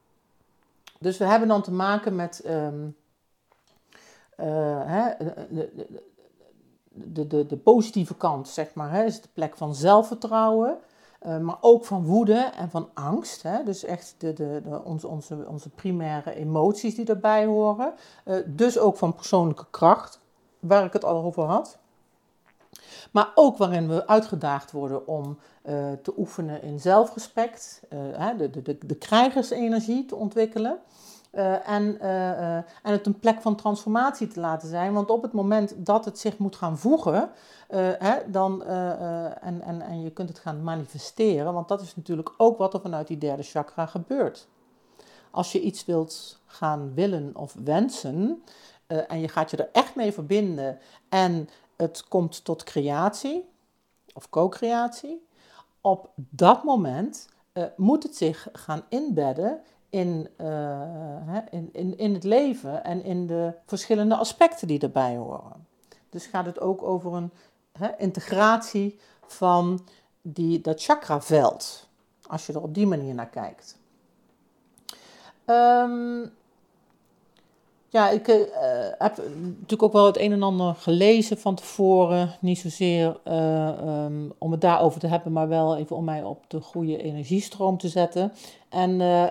Dus 0.99 1.19
we 1.19 1.25
hebben 1.25 1.49
dan 1.49 1.62
te 1.62 1.73
maken 1.73 2.17
met 2.17 2.43
um, 2.47 2.97
uh, 4.40 4.47
hè, 4.85 5.14
de, 5.50 5.87
de, 7.07 7.26
de, 7.26 7.47
de 7.47 7.57
positieve 7.57 8.14
kant, 8.14 8.49
zeg 8.49 8.75
maar, 8.75 8.90
hè, 8.93 9.05
is 9.05 9.21
de 9.21 9.28
plek 9.33 9.57
van 9.57 9.75
zelfvertrouwen. 9.75 10.78
Uh, 11.26 11.38
maar 11.38 11.59
ook 11.61 11.85
van 11.85 12.05
woede 12.05 12.50
en 12.57 12.71
van 12.71 12.88
angst. 12.95 13.43
Hè? 13.43 13.64
Dus 13.64 13.85
echt 13.85 14.14
de, 14.19 14.33
de, 14.33 14.61
de, 14.64 14.85
onze, 14.85 15.09
onze, 15.09 15.45
onze 15.49 15.69
primaire 15.69 16.35
emoties 16.35 16.95
die 16.95 17.07
erbij 17.07 17.47
horen. 17.47 17.93
Uh, 18.25 18.37
dus 18.47 18.78
ook 18.78 18.97
van 18.97 19.14
persoonlijke 19.14 19.67
kracht, 19.71 20.21
waar 20.59 20.85
ik 20.85 20.93
het 20.93 21.05
al 21.05 21.23
over 21.23 21.43
had. 21.43 21.78
Maar 23.11 23.33
ook 23.35 23.57
waarin 23.57 23.88
we 23.88 24.07
uitgedaagd 24.07 24.73
worden 24.73 25.07
om 25.07 25.38
uh, 25.69 25.93
te 26.02 26.12
oefenen 26.17 26.62
in 26.62 26.81
zelfrespect, 26.81 27.83
de, 28.37 28.50
de, 28.50 28.62
de, 28.62 28.78
de 28.87 28.97
krijgersenergie 28.97 30.07
te 30.07 30.17
ontwikkelen. 30.17 30.78
Uh, 31.38 31.68
en, 31.68 31.99
uh, 32.02 32.57
en 32.57 32.64
het 32.83 33.07
een 33.07 33.18
plek 33.18 33.40
van 33.40 33.57
transformatie 33.57 34.26
te 34.26 34.40
laten 34.40 34.68
zijn. 34.68 34.92
Want 34.92 35.11
op 35.11 35.23
het 35.23 35.33
moment 35.33 35.75
dat 35.76 36.04
het 36.04 36.18
zich 36.18 36.38
moet 36.38 36.57
gaan 36.57 36.78
voegen, 36.78 37.30
hè, 37.99 38.30
dan, 38.30 38.64
en, 38.64 39.61
en, 39.62 39.80
en 39.80 40.02
je 40.02 40.11
kunt 40.11 40.28
het 40.28 40.38
gaan 40.38 40.62
manifesteren, 40.62 41.52
want 41.52 41.68
dat 41.68 41.80
is 41.80 41.97
natuurlijk 41.97 42.35
ook 42.37 42.59
wat 42.59 42.75
er 42.75 42.80
vanuit 42.80 43.07
die 43.07 43.18
derde 43.18 43.42
chakra 43.42 43.87
gebeurt. 43.87 44.49
Als 45.30 45.52
je 45.52 45.61
iets 45.61 45.85
wilt 45.85 46.40
gaan 46.47 46.95
willen 46.95 47.30
of 47.37 47.57
wensen, 47.64 48.42
en 48.87 49.21
je 49.21 49.28
gaat 49.28 49.50
je 49.50 49.57
er 49.57 49.68
echt 49.73 49.95
mee 49.95 50.12
verbinden 50.12 50.78
en 51.09 51.49
het 51.76 52.09
komt 52.09 52.45
tot 52.45 52.64
creatie 52.64 53.49
of 54.14 54.30
co-creatie, 54.30 55.26
op 55.80 56.11
dat 56.14 56.64
moment 56.64 57.28
moet 57.76 58.02
het 58.02 58.16
zich 58.16 58.49
gaan 58.52 58.83
inbedden 58.88 59.61
in, 59.90 60.28
uh, 60.40 61.37
in, 61.50 61.68
in, 61.73 61.99
in 61.99 62.14
het 62.14 62.25
leven 62.25 62.85
en 62.85 63.04
in 63.04 63.26
de 63.26 63.52
verschillende 63.66 64.16
aspecten 64.16 64.68
die 64.68 64.80
erbij 64.80 65.16
horen. 65.16 65.66
Dus 66.11 66.26
gaat 66.26 66.47
het 66.47 66.61
ook 66.61 66.83
over 66.83 67.14
een 67.14 67.30
integratie 67.99 68.99
van 69.26 69.87
die, 70.23 70.61
dat 70.61 70.83
chakraveld, 70.83 71.88
als 72.26 72.47
je 72.47 72.52
er 72.52 72.62
op 72.62 72.75
die 72.75 72.87
manier 72.87 73.14
naar 73.14 73.28
kijkt. 73.28 73.78
Um, 75.47 76.33
ja, 77.90 78.11
ik 78.11 78.28
uh, 78.28 78.37
heb 78.99 79.16
natuurlijk 79.42 79.83
ook 79.83 79.92
wel 79.92 80.07
het 80.07 80.18
een 80.18 80.33
en 80.33 80.42
ander 80.42 80.75
gelezen 80.75 81.38
van 81.38 81.54
tevoren. 81.54 82.35
Niet 82.40 82.59
zozeer 82.59 83.16
uh, 83.25 84.04
um, 84.04 84.33
om 84.38 84.50
het 84.50 84.61
daarover 84.61 85.00
te 85.00 85.07
hebben, 85.07 85.33
maar 85.33 85.49
wel 85.49 85.76
even 85.76 85.97
om 85.97 86.04
mij 86.04 86.23
op 86.23 86.45
de 86.49 86.61
goede 86.61 87.02
energiestroom 87.02 87.78
te 87.78 87.88
zetten. 87.88 88.33
En 88.68 88.90
uh, 88.90 89.25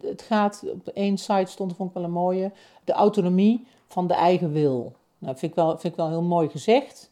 het, 0.00 0.22
gaat, 0.22 0.64
op 0.72 0.88
één 0.88 1.18
site 1.18 1.50
stond, 1.50 1.76
vond 1.76 1.88
ik 1.88 1.94
wel 1.94 2.04
een 2.04 2.10
mooie, 2.10 2.52
de 2.84 2.92
autonomie 2.92 3.66
van 3.88 4.06
de 4.06 4.14
eigen 4.14 4.52
wil. 4.52 4.92
Nou, 5.18 5.36
vind 5.36 5.50
ik 5.52 5.56
wel, 5.56 5.70
vind 5.70 5.92
ik 5.92 5.96
wel 5.96 6.08
heel 6.08 6.22
mooi 6.22 6.48
gezegd. 6.48 7.10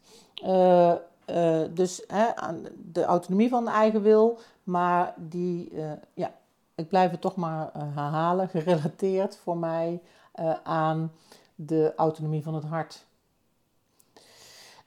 dus 1.73 2.05
de 2.91 3.03
autonomie 3.03 3.49
van 3.49 3.65
de 3.65 3.71
eigen 3.71 4.01
wil, 4.01 4.39
maar 4.63 5.13
die, 5.17 5.71
ja, 6.13 6.33
ik 6.75 6.87
blijf 6.87 7.11
het 7.11 7.21
toch 7.21 7.35
maar 7.35 7.69
herhalen, 7.73 8.49
gerelateerd 8.49 9.37
voor 9.43 9.57
mij 9.57 9.99
uh, 10.39 10.53
aan 10.63 11.11
de 11.55 11.93
autonomie 11.95 12.43
van 12.43 12.53
het 12.53 12.63
hart. 12.63 13.05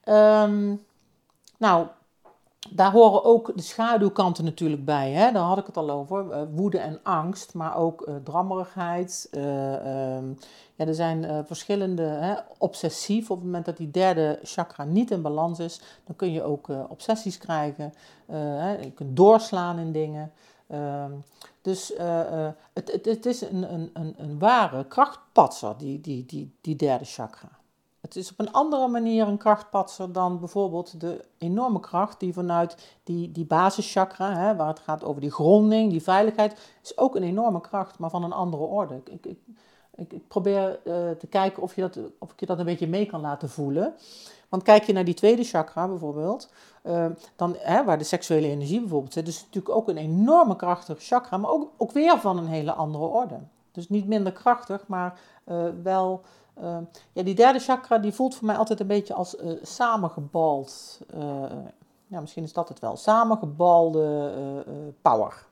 Um, 0.05 0.85
nou, 1.59 1.87
daar 2.71 2.93
horen 2.93 3.25
ook 3.25 3.53
de 3.55 3.63
schaduwkanten 3.63 4.45
natuurlijk 4.45 4.85
bij. 4.85 5.11
Hè? 5.11 5.33
Daar 5.33 5.43
had 5.43 5.59
ik 5.59 5.67
het 5.67 5.77
al 5.77 5.91
over. 5.91 6.25
Uh, 6.31 6.43
woede 6.55 6.79
en 6.79 7.01
angst, 7.03 7.55
maar 7.55 7.77
ook 7.77 8.07
uh, 8.09 8.15
drammerigheid. 8.25 9.29
Um, 9.33 10.39
ja, 10.75 10.87
er 10.87 10.95
zijn 10.95 11.47
verschillende, 11.47 12.03
hè, 12.03 12.35
obsessief. 12.59 13.31
Op 13.31 13.37
het 13.37 13.45
moment 13.45 13.65
dat 13.65 13.77
die 13.77 13.91
derde 13.91 14.39
chakra 14.43 14.85
niet 14.85 15.11
in 15.11 15.23
balans 15.23 15.59
is, 15.59 15.81
dan 16.05 16.17
kun 16.17 16.33
je 16.33 16.43
ook 16.43 16.69
obsessies 16.89 17.39
krijgen. 17.39 17.95
Hè? 18.27 18.77
je 18.77 18.91
kunt 18.91 19.17
doorslaan 19.17 19.79
in 19.79 19.93
dingen. 19.93 20.33
Ehm, 20.67 21.13
dus 21.63 21.91
uh, 21.91 22.49
het, 22.73 22.93
het, 22.93 23.05
het, 23.05 23.27
is 23.27 23.41
een, 23.41 23.73
een, 23.73 23.91
een, 23.93 24.15
een 24.17 24.39
ware 24.39 24.85
krachtpatser, 24.85 25.75
die, 25.79 26.01
die, 26.01 26.27
die, 26.27 26.57
die 26.61 26.77
derde 26.77 27.05
chakra. 27.05 27.49
Het 28.01 28.17
is 28.17 28.31
op 28.31 28.39
een 28.39 28.53
andere 28.53 28.89
manier 28.89 29.29
een 29.29 29.39
krachtpatser 29.39 30.13
dan 30.13 30.39
bijvoorbeeld 30.39 31.01
de 31.01 31.25
enorme 31.39 31.81
kracht 31.81 32.21
die 32.21 32.33
vanuit 32.33 32.97
die, 33.05 33.33
die 33.33 33.45
basischakra, 33.45 34.37
hè, 34.37 34.57
waar 34.57 34.69
het 34.69 34.79
gaat 34.79 35.05
over 35.05 35.21
die 35.21 35.31
gronding, 35.31 35.91
die 35.91 36.03
veiligheid, 36.03 36.59
is 36.83 36.99
ook 36.99 37.17
een 37.17 37.23
enorme 37.23 37.61
kracht, 37.61 37.99
maar 37.99 38.11
van 38.11 38.25
een 38.25 38.33
andere 38.33 38.63
orde. 38.63 38.95
Ik, 38.95 39.27
ik, 39.27 39.39
ik, 39.95 40.13
ik 40.13 40.29
probeer 40.29 40.81
uh, 40.85 41.11
te 41.11 41.27
kijken 41.29 41.63
of, 41.63 41.75
je 41.75 41.81
dat, 41.81 41.99
of 42.19 42.33
ik 42.33 42.41
je 42.41 42.47
dat 42.47 42.59
een 42.59 42.65
beetje 42.65 42.89
mee 42.89 43.07
kan 43.07 43.21
laten 43.21 43.49
voelen. 43.49 43.95
Want 44.49 44.63
kijk 44.63 44.83
je 44.83 44.93
naar 44.93 45.05
die 45.05 45.15
tweede 45.15 45.45
chakra 45.45 45.89
bijvoorbeeld, 45.89 46.53
uh, 46.87 47.07
dan, 47.37 47.57
hè, 47.59 47.85
waar 47.85 47.99
de 47.99 48.05
seksuele 48.05 48.47
energie 48.47 48.81
bijvoorbeeld 48.81 49.13
zit, 49.13 49.29
is 49.29 49.43
natuurlijk 49.45 49.75
ook 49.75 49.89
een 49.89 49.97
enorme 49.97 50.57
krachtig 50.57 51.03
chakra, 51.03 51.37
maar 51.37 51.51
ook, 51.51 51.71
ook 51.77 51.93
weer 51.93 52.19
van 52.19 52.39
een 52.39 52.47
hele 52.47 52.73
andere 52.73 53.05
orde. 53.05 53.39
Dus 53.73 53.89
niet 53.89 54.07
minder 54.07 54.33
krachtig, 54.33 54.87
maar 54.87 55.21
uh, 55.47 55.65
wel. 55.83 56.23
Uh, 56.63 56.79
ja, 57.13 57.23
die 57.23 57.35
derde 57.35 57.59
chakra 57.59 57.99
die 57.99 58.13
voelt 58.13 58.35
voor 58.35 58.47
mij 58.47 58.57
altijd 58.57 58.81
een 58.81 58.87
beetje 58.87 59.15
als 59.15 59.37
samengebald. 59.63 61.01
ja, 62.07 62.21
misschien 62.21 62.45
is 62.45 62.53
dat 62.53 62.69
het 62.69 62.79
wel. 62.79 62.97
Samengebalde 62.97 64.65
power. 65.03 65.47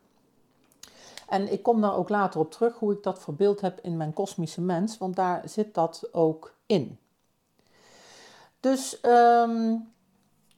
En 1.29 1.53
ik 1.53 1.63
kom 1.63 1.81
daar 1.81 1.97
ook 1.97 2.09
later 2.09 2.41
op 2.41 2.51
terug 2.51 2.79
hoe 2.79 2.93
ik 2.93 3.03
dat 3.03 3.19
verbeeld 3.19 3.61
heb 3.61 3.79
in 3.83 3.97
mijn 3.97 4.13
kosmische 4.13 4.61
mens, 4.61 4.99
want 4.99 5.17
daar 5.17 5.43
zit 5.45 5.75
dat 5.75 6.09
ook 6.13 6.55
in. 6.67 6.99
Dus 8.61 8.99
um, 9.03 9.93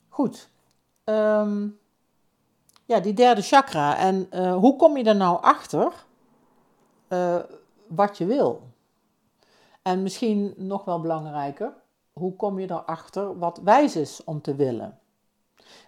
goed. 0.09 0.49
Um, 1.09 1.79
ja, 2.85 3.01
die 3.01 3.15
derde 3.15 3.43
chakra. 3.43 3.99
En 3.99 4.29
uh, 4.33 4.57
hoe 4.57 4.77
kom 4.77 4.97
je 4.97 5.05
er 5.05 5.17
nou 5.17 5.43
achter 5.43 5.93
uh, 7.09 7.37
wat 7.87 8.19
je 8.19 8.25
wil? 8.25 8.63
En 9.83 10.03
misschien 10.03 10.55
nog 10.57 10.85
wel 10.85 11.01
belangrijker, 11.01 11.73
hoe 12.13 12.37
kom 12.37 12.59
je 12.59 12.71
erachter 12.71 13.39
wat 13.39 13.61
wijs 13.65 13.97
is 13.97 14.25
om 14.25 14.41
te 14.41 14.55
willen? 14.55 14.99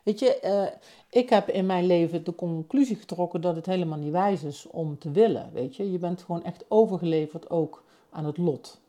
Weet 0.02 0.18
je, 0.18 0.40
uh, 0.44 0.78
ik 1.10 1.30
heb 1.30 1.48
in 1.48 1.66
mijn 1.66 1.86
leven 1.86 2.24
de 2.24 2.34
conclusie 2.34 2.96
getrokken 2.96 3.40
dat 3.40 3.56
het 3.56 3.66
helemaal 3.66 3.98
niet 3.98 4.12
wijs 4.12 4.42
is 4.42 4.66
om 4.66 4.98
te 4.98 5.10
willen. 5.10 5.50
Weet 5.52 5.76
je, 5.76 5.92
je 5.92 5.98
bent 5.98 6.22
gewoon 6.22 6.44
echt 6.44 6.64
overgeleverd 6.68 7.50
ook 7.50 7.84
aan 8.10 8.24
het 8.24 8.36
lot 8.36 8.80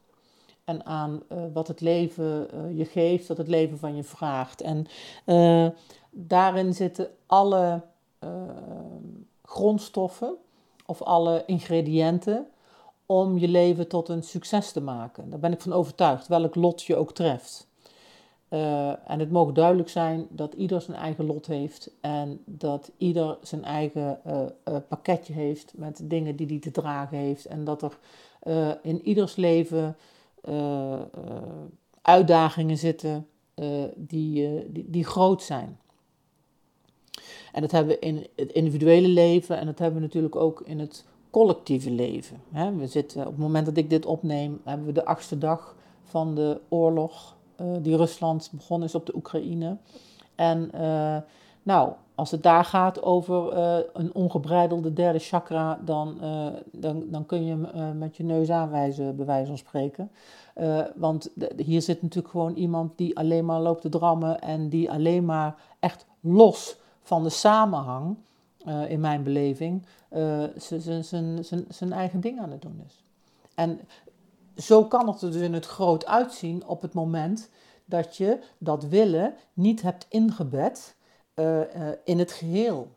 en 0.63 0.85
aan 0.85 1.21
wat 1.53 1.67
het 1.67 1.81
leven 1.81 2.47
je 2.77 2.85
geeft, 2.85 3.27
wat 3.27 3.37
het 3.37 3.47
leven 3.47 3.77
van 3.77 3.95
je 3.95 4.03
vraagt. 4.03 4.61
En 4.61 4.87
daarin 6.09 6.73
zitten 6.73 7.09
alle 7.25 7.81
grondstoffen 9.43 10.35
of 10.85 11.01
alle 11.01 11.43
ingrediënten 11.45 12.47
om 13.05 13.37
je 13.37 13.47
leven 13.47 13.87
tot 13.87 14.09
een 14.09 14.23
succes 14.23 14.71
te 14.71 14.81
maken. 14.81 15.29
Daar 15.29 15.39
ben 15.39 15.51
ik 15.51 15.61
van 15.61 15.73
overtuigd, 15.73 16.27
welk 16.27 16.55
lot 16.55 16.83
je 16.83 16.95
ook 16.95 17.13
treft. 17.13 17.67
en 19.05 19.19
het 19.19 19.31
mogen 19.31 19.53
duidelijk 19.53 19.89
zijn 19.89 20.27
dat 20.29 20.53
ieder 20.53 20.81
zijn 20.81 20.97
eigen 20.97 21.25
lot 21.25 21.45
heeft 21.45 21.91
en 22.01 22.41
dat 22.45 22.91
ieder 22.97 23.37
zijn 23.41 23.63
eigen 23.63 24.19
pakketje 24.87 25.33
heeft 25.33 25.73
met 25.75 26.01
dingen 26.03 26.35
die 26.35 26.47
hij 26.47 26.59
te 26.59 26.71
dragen 26.71 27.17
heeft. 27.17 27.45
En 27.45 27.63
dat 27.63 27.81
er 27.81 27.97
in 28.81 29.01
ieders 29.07 29.35
leven 29.35 29.97
uitdagingen 32.01 32.77
zitten 32.77 33.27
die, 33.95 34.65
die 34.71 35.05
groot 35.05 35.43
zijn. 35.43 35.79
En 37.51 37.61
dat 37.61 37.71
hebben 37.71 37.93
we 37.93 37.99
in 37.99 38.27
het 38.35 38.51
individuele 38.51 39.07
leven 39.07 39.57
en 39.57 39.65
dat 39.65 39.79
hebben 39.79 39.99
we 39.99 40.05
natuurlijk 40.05 40.35
ook 40.35 40.61
in 40.65 40.79
het 40.79 41.05
collectieve 41.29 41.91
leven. 41.91 42.41
We 42.77 42.87
zitten, 42.87 43.21
op 43.21 43.31
het 43.31 43.37
moment 43.37 43.65
dat 43.65 43.77
ik 43.77 43.89
dit 43.89 44.05
opneem, 44.05 44.61
hebben 44.63 44.85
we 44.85 44.91
de 44.91 45.05
achtste 45.05 45.37
dag 45.37 45.75
van 46.03 46.35
de 46.35 46.61
oorlog 46.69 47.35
uh, 47.61 47.67
die 47.81 47.95
Rusland 47.95 48.49
begonnen 48.51 48.87
is 48.87 48.95
op 48.95 49.05
de 49.05 49.15
Oekraïne. 49.15 49.77
En 50.35 50.71
uh, 50.75 51.17
nou, 51.63 51.91
als 52.15 52.31
het 52.31 52.43
daar 52.43 52.65
gaat 52.65 53.03
over 53.03 53.57
uh, 53.57 53.77
een 53.93 54.13
ongebreidelde 54.13 54.93
derde 54.93 55.19
chakra, 55.19 55.79
dan, 55.85 56.17
dan, 56.71 57.03
dan 57.07 57.25
kun 57.25 57.45
je 57.45 57.55
met 57.97 58.17
je 58.17 58.23
neus 58.23 58.49
aanwijzen, 58.49 59.15
bij 59.15 59.25
wijze 59.25 59.47
van 59.47 59.57
spreken. 59.57 60.11
want 60.95 61.31
hier 61.57 61.81
zit 61.81 62.01
natuurlijk 62.01 62.33
gewoon 62.33 62.53
iemand 62.53 62.97
die 62.97 63.17
alleen 63.17 63.45
maar 63.45 63.61
loopt 63.61 63.81
te 63.81 63.89
drammen 63.89 64.41
en 64.41 64.69
die 64.69 64.91
alleen 64.91 65.25
maar 65.25 65.55
echt 65.79 66.05
los 66.19 66.77
van 67.09 67.23
de 67.23 67.29
samenhang, 67.29 68.17
in 68.87 68.99
mijn 68.99 69.23
beleving, 69.23 69.85
zijn 71.69 71.91
eigen 71.91 72.19
ding 72.19 72.39
aan 72.39 72.51
het 72.51 72.61
doen 72.61 72.83
is. 72.85 73.03
En 73.55 73.79
zo 74.57 74.85
kan 74.85 75.07
het 75.07 75.21
er 75.21 75.31
dus 75.31 75.41
in 75.41 75.53
het 75.53 75.65
groot 75.65 76.05
uitzien 76.05 76.65
op 76.65 76.81
het 76.81 76.93
moment 76.93 77.49
dat 77.85 78.17
je 78.17 78.39
dat 78.57 78.83
willen 78.83 79.33
niet 79.53 79.81
hebt 79.81 80.05
ingebed 80.09 80.95
uh, 81.35 81.59
uh, 81.59 81.65
in 82.03 82.19
het 82.19 82.31
geheel. 82.31 82.91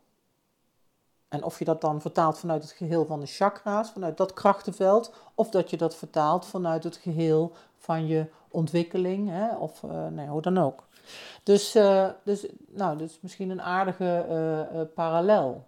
En 1.27 1.43
of 1.43 1.59
je 1.59 1.65
dat 1.65 1.81
dan 1.81 2.01
vertaalt 2.01 2.37
vanuit 2.37 2.61
het 2.63 2.71
geheel 2.71 3.05
van 3.05 3.19
de 3.19 3.25
chakra's, 3.25 3.91
vanuit 3.91 4.17
dat 4.17 4.33
krachtenveld, 4.33 5.13
of 5.35 5.49
dat 5.49 5.69
je 5.69 5.77
dat 5.77 5.95
vertaalt 5.95 6.45
vanuit 6.45 6.83
het 6.83 6.95
geheel 6.95 7.51
van 7.77 8.07
je 8.07 8.25
ontwikkeling, 8.49 9.29
hè, 9.29 9.55
of 9.55 9.83
uh, 9.83 10.07
nee, 10.07 10.27
hoe 10.27 10.41
dan 10.41 10.57
ook. 10.57 10.87
Dus, 11.43 11.71
dus, 12.23 12.45
nou, 12.67 12.97
dus 12.97 13.17
misschien 13.21 13.49
een 13.49 13.61
aardige 13.61 14.87
parallel. 14.95 15.67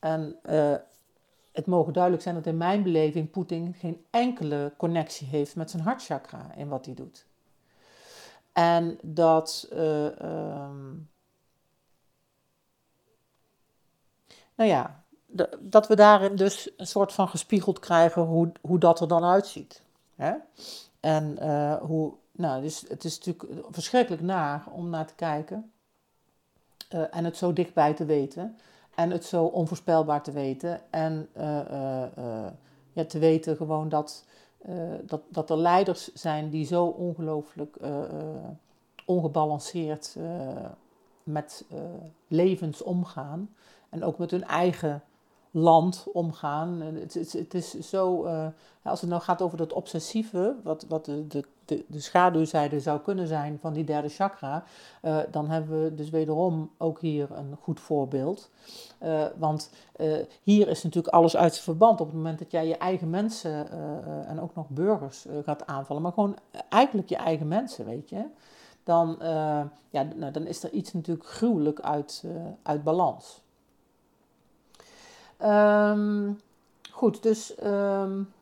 En 0.00 0.36
het 1.52 1.66
mogen 1.66 1.92
duidelijk 1.92 2.22
zijn 2.22 2.34
dat 2.34 2.46
in 2.46 2.56
mijn 2.56 2.82
beleving 2.82 3.30
Poetin 3.30 3.74
geen 3.78 4.04
enkele 4.10 4.72
connectie 4.76 5.26
heeft 5.26 5.56
met 5.56 5.70
zijn 5.70 5.82
hartchakra 5.82 6.54
in 6.56 6.68
wat 6.68 6.84
hij 6.84 6.94
doet. 6.94 7.26
En 8.52 8.98
dat, 9.02 9.68
uh, 9.72 10.04
um, 10.04 11.10
nou 14.54 14.70
ja, 14.70 15.04
dat 15.60 15.88
we 15.88 15.96
daarin 15.96 16.36
dus 16.36 16.70
een 16.76 16.86
soort 16.86 17.12
van 17.12 17.28
gespiegeld 17.28 17.78
krijgen 17.78 18.22
hoe, 18.22 18.52
hoe 18.60 18.78
dat 18.78 19.00
er 19.00 19.08
dan 19.08 19.24
uitziet. 19.24 19.82
Hè? 20.14 20.34
En 21.00 21.36
uh, 21.42 21.76
hoe, 21.76 22.14
nou, 22.36 22.62
dus 22.62 22.84
het 22.88 23.04
is 23.04 23.18
natuurlijk 23.18 23.64
verschrikkelijk 23.70 24.22
naar 24.22 24.64
om 24.70 24.88
naar 24.90 25.06
te 25.06 25.14
kijken 25.14 25.72
uh, 26.94 27.02
en 27.10 27.24
het 27.24 27.36
zo 27.36 27.52
dichtbij 27.52 27.94
te 27.94 28.04
weten. 28.04 28.58
En 28.94 29.10
het 29.10 29.24
zo 29.24 29.44
onvoorspelbaar 29.44 30.22
te 30.22 30.32
weten. 30.32 30.80
En 30.90 31.28
uh, 31.36 31.60
uh, 31.70 32.46
ja, 32.92 33.04
te 33.04 33.18
weten 33.18 33.56
gewoon 33.56 33.88
dat, 33.88 34.24
dat, 35.02 35.20
dat 35.28 35.50
er 35.50 35.56
leiders 35.56 36.12
zijn 36.12 36.50
die 36.50 36.66
zo 36.66 36.84
ongelooflijk 36.84 37.76
ongebalanceerd 39.04 40.16
met 41.22 41.64
levens 42.28 42.82
omgaan. 42.82 43.54
En 43.88 44.04
ook 44.04 44.18
met 44.18 44.30
hun 44.30 44.44
eigen 44.44 45.02
land 45.50 46.06
omgaan. 46.12 46.80
Het, 46.80 47.14
het, 47.14 47.32
het 47.32 47.54
is 47.54 47.78
zo, 47.78 48.26
als 48.82 49.00
het 49.00 49.10
nou 49.10 49.22
gaat 49.22 49.42
over 49.42 49.58
dat 49.58 49.72
obsessieve, 49.72 50.56
wat, 50.62 50.84
wat 50.88 51.04
de, 51.04 51.44
de, 51.64 51.84
de 51.88 52.00
schaduwzijde 52.00 52.80
zou 52.80 53.00
kunnen 53.00 53.26
zijn 53.26 53.58
van 53.60 53.72
die 53.72 53.84
derde 53.84 54.08
chakra, 54.08 54.64
uh, 55.02 55.18
dan 55.30 55.50
hebben 55.50 55.82
we 55.82 55.94
dus 55.94 56.10
wederom 56.10 56.70
ook 56.78 57.00
hier 57.00 57.28
een 57.30 57.56
goed 57.60 57.80
voorbeeld. 57.80 58.50
Uh, 59.02 59.24
want 59.36 59.70
hier 60.42 60.68
is 60.68 60.82
natuurlijk 60.82 61.14
alles 61.14 61.36
uit 61.36 61.52
zijn 61.52 61.64
verband 61.64 62.00
op 62.00 62.06
het 62.06 62.16
moment 62.16 62.38
dat 62.38 62.50
jij 62.50 62.66
je 62.66 62.76
eigen 62.76 63.10
mensen 63.10 63.70
en 64.26 64.40
ook 64.40 64.54
nog 64.54 64.68
burgers 64.68 65.26
gaat 65.44 65.66
aanvallen, 65.66 66.02
maar 66.02 66.12
gewoon 66.12 66.36
eigenlijk 66.68 67.08
je 67.08 67.16
eigen 67.16 67.48
mensen, 67.48 67.84
weet 67.84 68.08
je. 68.08 68.24
Dan, 68.84 69.16
ja, 69.90 70.02
nou, 70.16 70.32
dan 70.32 70.46
is 70.46 70.62
er 70.62 70.70
iets 70.70 70.92
natuurlijk 70.92 71.26
gruwelijk 71.26 71.80
uit, 71.80 72.24
uit 72.62 72.84
balans. 72.84 73.42
Um, 75.42 76.40
goed, 76.90 77.22
dus 77.22 77.54
um, 77.64 78.32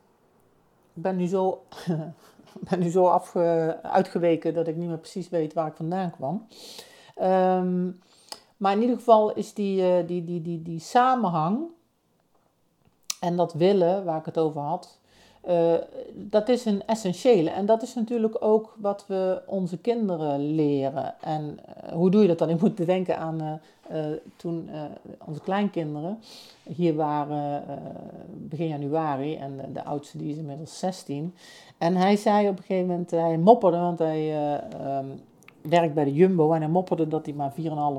ik 0.93 1.01
ben 1.01 1.15
nu 1.15 1.27
zo, 1.27 1.63
ben 2.59 2.79
nu 2.79 2.89
zo 2.89 3.07
afge, 3.07 3.79
uitgeweken 3.81 4.53
dat 4.53 4.67
ik 4.67 4.75
niet 4.75 4.87
meer 4.87 4.97
precies 4.97 5.29
weet 5.29 5.53
waar 5.53 5.67
ik 5.67 5.75
vandaan 5.75 6.11
kwam. 6.11 6.47
Um, 7.21 8.01
maar 8.57 8.73
in 8.73 8.81
ieder 8.81 8.95
geval 8.95 9.33
is 9.33 9.53
die, 9.53 9.81
uh, 9.81 10.07
die, 10.07 10.23
die, 10.23 10.41
die, 10.41 10.61
die 10.61 10.79
samenhang 10.79 11.67
en 13.19 13.35
dat 13.35 13.53
willen 13.53 14.05
waar 14.05 14.19
ik 14.19 14.25
het 14.25 14.37
over 14.37 14.61
had, 14.61 14.99
uh, 15.49 15.73
dat 16.13 16.49
is 16.49 16.65
een 16.65 16.85
essentiële. 16.85 17.49
En 17.49 17.65
dat 17.65 17.81
is 17.81 17.93
natuurlijk 17.93 18.35
ook 18.39 18.75
wat 18.77 19.05
we 19.07 19.41
onze 19.45 19.77
kinderen 19.77 20.55
leren. 20.55 21.13
En 21.21 21.59
uh, 21.59 21.93
hoe 21.93 22.11
doe 22.11 22.21
je 22.21 22.27
dat 22.27 22.37
dan? 22.37 22.49
Ik 22.55 22.61
moet 22.61 22.85
denken 22.85 23.17
aan 23.17 23.59
uh, 23.91 23.99
toen 24.35 24.69
onze 25.25 25.41
kleinkinderen 25.41 26.19
hier 26.63 26.95
waren 26.95 27.63
begin 28.33 28.67
januari. 28.67 29.35
En 29.35 29.59
de 29.73 29.83
oudste 29.83 30.17
die 30.17 30.31
is 30.31 30.37
inmiddels 30.37 30.79
16. 30.79 31.35
En 31.77 31.95
hij 31.95 32.15
zei 32.15 32.49
op 32.49 32.57
een 32.57 32.63
gegeven 32.63 32.87
moment, 32.87 33.11
hij 33.11 33.37
mopperde, 33.37 33.77
want 33.77 33.99
hij 33.99 34.35
um, 34.97 35.19
werkt 35.61 35.93
bij 35.93 36.03
de 36.03 36.13
Jumbo. 36.13 36.51
En 36.51 36.61
hij 36.61 36.69
mopperde 36.69 37.07
dat 37.07 37.25
hij 37.25 37.35
maar 37.35 37.53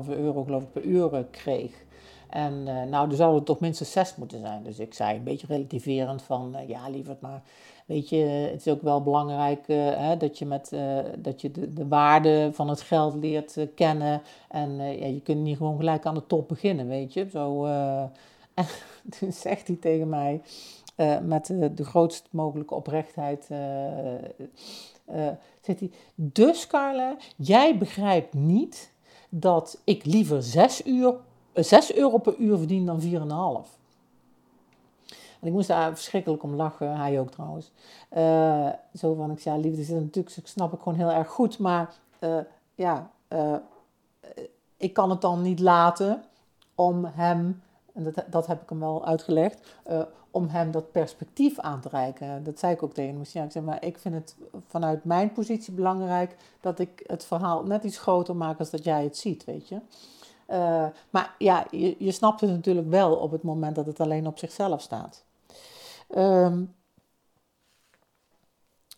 4,5 0.07 0.09
euro 0.09 0.43
geloof 0.43 0.63
ik 0.63 0.71
per 0.71 0.83
uur 0.83 1.25
kreeg. 1.31 1.83
En 2.29 2.53
uh, 2.67 2.83
nou, 2.83 3.09
er 3.09 3.15
zouden 3.15 3.43
toch 3.43 3.59
minstens 3.59 3.91
zes 3.91 4.15
moeten 4.15 4.39
zijn. 4.39 4.63
Dus 4.63 4.79
ik 4.79 4.93
zei 4.93 5.17
een 5.17 5.23
beetje 5.23 5.47
relativerend 5.47 6.21
van, 6.21 6.55
uh, 6.55 6.69
ja 6.69 6.89
lieverd, 6.89 7.21
maar 7.21 7.41
weet 7.85 8.09
je, 8.09 8.17
het 8.17 8.65
is 8.65 8.73
ook 8.73 8.81
wel 8.81 9.03
belangrijk 9.03 9.67
uh, 9.67 9.77
hè, 9.95 10.17
dat 10.17 10.37
je, 10.37 10.45
met, 10.45 10.71
dat 11.17 11.41
je 11.41 11.51
de, 11.51 11.73
de, 11.73 11.87
waarde 11.87 12.49
van 12.53 12.69
het 12.69 12.81
geld 12.81 13.15
leert 13.15 13.57
kennen. 13.75 14.21
En 14.49 14.75
ja, 14.77 15.05
je 15.05 15.21
kunt 15.23 15.41
niet 15.41 15.57
gewoon 15.57 15.77
gelijk 15.77 16.05
aan 16.05 16.13
de 16.13 16.27
top 16.27 16.47
beginnen, 16.47 16.87
weet 16.87 17.13
je. 17.13 17.27
Zo, 17.31 17.65
en 18.53 18.65
toen 19.19 19.31
zegt 19.31 19.67
hij 19.67 19.75
tegen 19.75 20.09
mij, 20.09 20.41
met 21.23 21.53
de 21.75 21.85
grootst 21.85 22.27
mogelijke 22.29 22.75
oprechtheid, 22.75 23.45
zegt 25.61 25.79
hij, 25.79 25.91
dus 26.15 26.67
Carla, 26.67 27.15
jij 27.35 27.77
begrijpt 27.77 28.33
niet 28.33 28.91
dat 29.29 29.81
ik 29.83 30.05
liever 30.05 30.43
zes 30.43 30.85
uur 30.85 31.15
6 31.55 31.95
euro 31.95 32.17
per 32.17 32.35
uur 32.37 32.57
verdien 32.57 32.85
dan 32.85 33.01
4,5. 33.01 33.07
En 35.39 35.47
ik 35.47 35.53
moest 35.53 35.67
daar 35.67 35.93
verschrikkelijk 35.93 36.43
om 36.43 36.55
lachen, 36.55 36.97
hij 36.97 37.19
ook 37.19 37.31
trouwens. 37.31 37.71
Uh, 38.17 38.69
zo 38.93 39.13
van, 39.13 39.31
ik 39.31 39.39
zei, 39.39 39.55
ja, 39.55 39.61
liefde 39.61 39.81
is 39.81 39.89
natuurlijk, 39.89 40.37
snap 40.43 40.73
ik 40.73 40.79
gewoon 40.79 40.97
heel 40.97 41.11
erg 41.11 41.27
goed, 41.27 41.59
maar 41.59 41.93
uh, 42.19 42.37
ja, 42.75 43.11
uh, 43.29 43.55
ik 44.77 44.93
kan 44.93 45.09
het 45.09 45.21
dan 45.21 45.41
niet 45.41 45.59
laten 45.59 46.23
om 46.75 47.05
hem, 47.05 47.61
en 47.93 48.03
dat, 48.03 48.23
dat 48.29 48.47
heb 48.47 48.61
ik 48.61 48.69
hem 48.69 48.79
wel 48.79 49.05
uitgelegd, 49.05 49.77
om 50.31 50.47
hem 50.47 50.71
dat 50.71 50.91
perspectief 50.91 51.59
aan 51.59 51.81
te 51.81 51.89
reiken. 51.89 52.43
Dat 52.43 52.59
zei 52.59 52.73
ik 52.73 52.83
ook 52.83 52.93
tegen 52.93 53.15
hem. 53.15 53.23
Ja, 53.31 53.43
ik 53.43 53.51
zei, 53.51 53.65
maar 53.65 53.85
ik 53.85 53.97
vind 53.97 54.15
het 54.15 54.35
vanuit 54.67 55.03
mijn 55.03 55.31
positie 55.31 55.73
belangrijk 55.73 56.35
dat 56.61 56.79
ik 56.79 57.03
het 57.05 57.25
verhaal 57.25 57.63
net 57.63 57.83
iets 57.83 57.97
groter 57.97 58.35
maak 58.35 58.59
als 58.59 58.69
dat 58.69 58.83
jij 58.83 59.03
het 59.03 59.17
ziet, 59.17 59.43
weet 59.45 59.67
je. 59.67 59.79
Uh, 60.49 60.85
maar 61.09 61.35
ja, 61.37 61.65
je, 61.71 61.95
je 61.99 62.11
snapt 62.11 62.41
het 62.41 62.49
natuurlijk 62.49 62.89
wel 62.89 63.15
op 63.15 63.31
het 63.31 63.43
moment 63.43 63.75
dat 63.75 63.85
het 63.85 63.99
alleen 63.99 64.27
op 64.27 64.37
zichzelf 64.37 64.81
staat. 64.81 65.23
Um, 66.15 66.75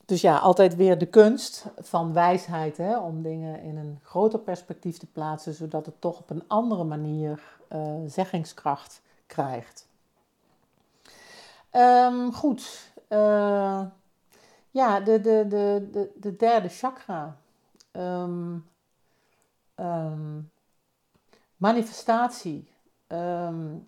dus 0.05 0.21
ja, 0.21 0.37
altijd 0.37 0.75
weer 0.75 0.97
de 0.97 1.05
kunst 1.05 1.65
van 1.77 2.13
wijsheid, 2.13 2.77
hè, 2.77 2.99
om 2.99 3.21
dingen 3.21 3.61
in 3.61 3.77
een 3.77 3.99
groter 4.03 4.39
perspectief 4.39 4.97
te 4.97 5.05
plaatsen, 5.05 5.53
zodat 5.53 5.85
het 5.85 6.01
toch 6.01 6.19
op 6.19 6.29
een 6.29 6.43
andere 6.47 6.83
manier 6.83 7.43
uh, 7.73 7.95
zeggingskracht 8.07 9.01
krijgt. 9.25 9.87
Um, 11.71 12.33
goed, 12.33 12.91
uh, 13.09 13.81
ja, 14.71 14.99
de, 14.99 15.21
de, 15.21 15.45
de, 15.47 15.87
de, 15.91 16.11
de 16.15 16.35
derde 16.35 16.69
chakra. 16.69 17.37
Um, 17.91 18.65
manifestatie. 21.57 22.71
Um, 23.07 23.87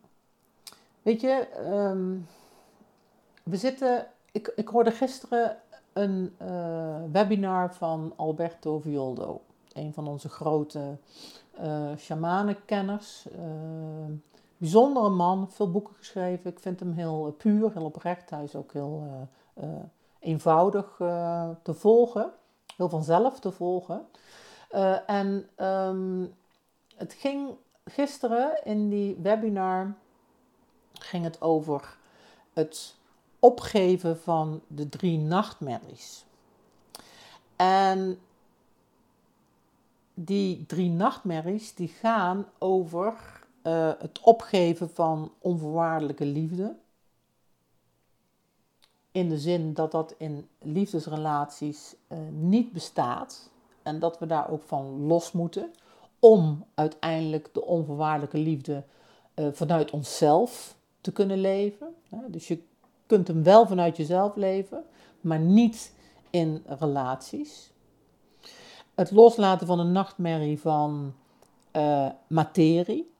weet 1.01 1.21
je, 1.21 1.47
um, 1.73 2.27
we 3.43 3.57
zitten. 3.57 4.07
Ik, 4.31 4.51
ik 4.55 4.67
hoorde 4.67 4.91
gisteren 4.91 5.57
een 5.93 6.35
uh, 6.41 7.01
webinar 7.11 7.73
van 7.73 8.13
Alberto 8.15 8.79
Violdo, 8.79 9.41
een 9.73 9.93
van 9.93 10.07
onze 10.07 10.29
grote 10.29 10.97
uh, 11.61 11.95
shamanenkenners. 11.97 13.27
Uh, 13.31 14.15
bijzondere 14.57 15.09
man, 15.09 15.51
veel 15.51 15.71
boeken 15.71 15.95
geschreven. 15.95 16.51
Ik 16.51 16.59
vind 16.59 16.79
hem 16.79 16.91
heel 16.91 17.35
puur, 17.37 17.71
heel 17.73 17.85
oprecht. 17.85 18.29
Hij 18.29 18.43
is 18.43 18.55
ook 18.55 18.73
heel 18.73 19.27
eenvoudig 20.19 20.95
te 21.63 21.73
volgen, 21.73 22.31
heel 22.77 22.89
vanzelf 22.89 23.39
te 23.39 23.51
volgen. 23.51 24.05
en 25.05 25.49
het 26.99 27.13
ging 27.13 27.55
gisteren 27.85 28.65
in 28.65 28.89
die 28.89 29.15
webinar 29.21 29.93
ging 30.93 31.23
het 31.23 31.41
over 31.41 31.97
het 32.53 32.95
opgeven 33.39 34.19
van 34.19 34.61
de 34.67 34.89
drie 34.89 35.17
nachtmerries. 35.17 36.25
En 37.55 38.19
die 40.13 40.65
drie 40.65 40.89
nachtmerries 40.89 41.73
die 41.73 41.87
gaan 41.87 42.45
over 42.57 43.13
uh, 43.63 43.91
het 43.99 44.19
opgeven 44.19 44.89
van 44.89 45.31
onvoorwaardelijke 45.39 46.25
liefde. 46.25 46.75
In 49.11 49.29
de 49.29 49.39
zin 49.39 49.73
dat 49.73 49.91
dat 49.91 50.15
in 50.17 50.47
liefdesrelaties 50.59 51.95
uh, 52.07 52.17
niet 52.31 52.71
bestaat 52.71 53.49
en 53.83 53.99
dat 53.99 54.19
we 54.19 54.25
daar 54.25 54.49
ook 54.49 54.63
van 54.63 55.05
los 55.05 55.31
moeten 55.31 55.73
om 56.19 56.65
uiteindelijk 56.73 57.49
de 57.53 57.65
onvoorwaardelijke 57.65 58.37
liefde 58.37 58.83
uh, 59.35 59.47
vanuit 59.51 59.91
onszelf 59.91 60.75
te 61.01 61.11
kunnen 61.11 61.37
leven. 61.37 61.95
Dus 62.27 62.47
je 62.47 62.59
kunt 63.05 63.27
hem 63.27 63.43
wel 63.43 63.67
vanuit 63.67 63.97
jezelf 63.97 64.35
leven, 64.35 64.83
maar 65.21 65.39
niet 65.39 65.93
in 66.29 66.63
relaties. 66.79 67.71
Het 68.95 69.11
loslaten 69.11 69.67
van 69.67 69.79
een 69.79 69.91
nachtmerrie 69.91 70.59
van 70.59 71.13
uh, 71.75 72.09
materie. 72.27 73.11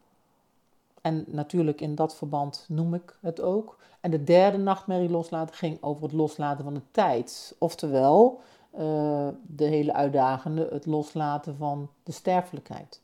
En 1.02 1.26
natuurlijk 1.28 1.82
in 1.82 1.96
dat 1.96 2.16
verband 2.16 2.66
noem 2.68 2.94
ik 2.94 3.18
het 3.22 3.42
ook. 3.42 3.78
En 4.00 4.12
de 4.12 4.24
derde 4.24 4.58
nachtmerrie 4.58 5.10
loslaten 5.10 5.56
ging 5.56 5.78
over 5.82 6.04
het 6.04 6.12
loslaten 6.12 6.64
van 6.64 6.74
de 6.74 6.82
tijd. 6.92 7.56
Oftewel, 7.58 8.42
uh, 8.74 9.28
de 9.48 9.66
hele 9.66 9.94
uitdagende, 9.94 10.68
het 10.72 10.86
loslaten 10.86 11.56
van 11.56 11.90
de 12.04 12.12
sterfelijkheid. 12.12 13.02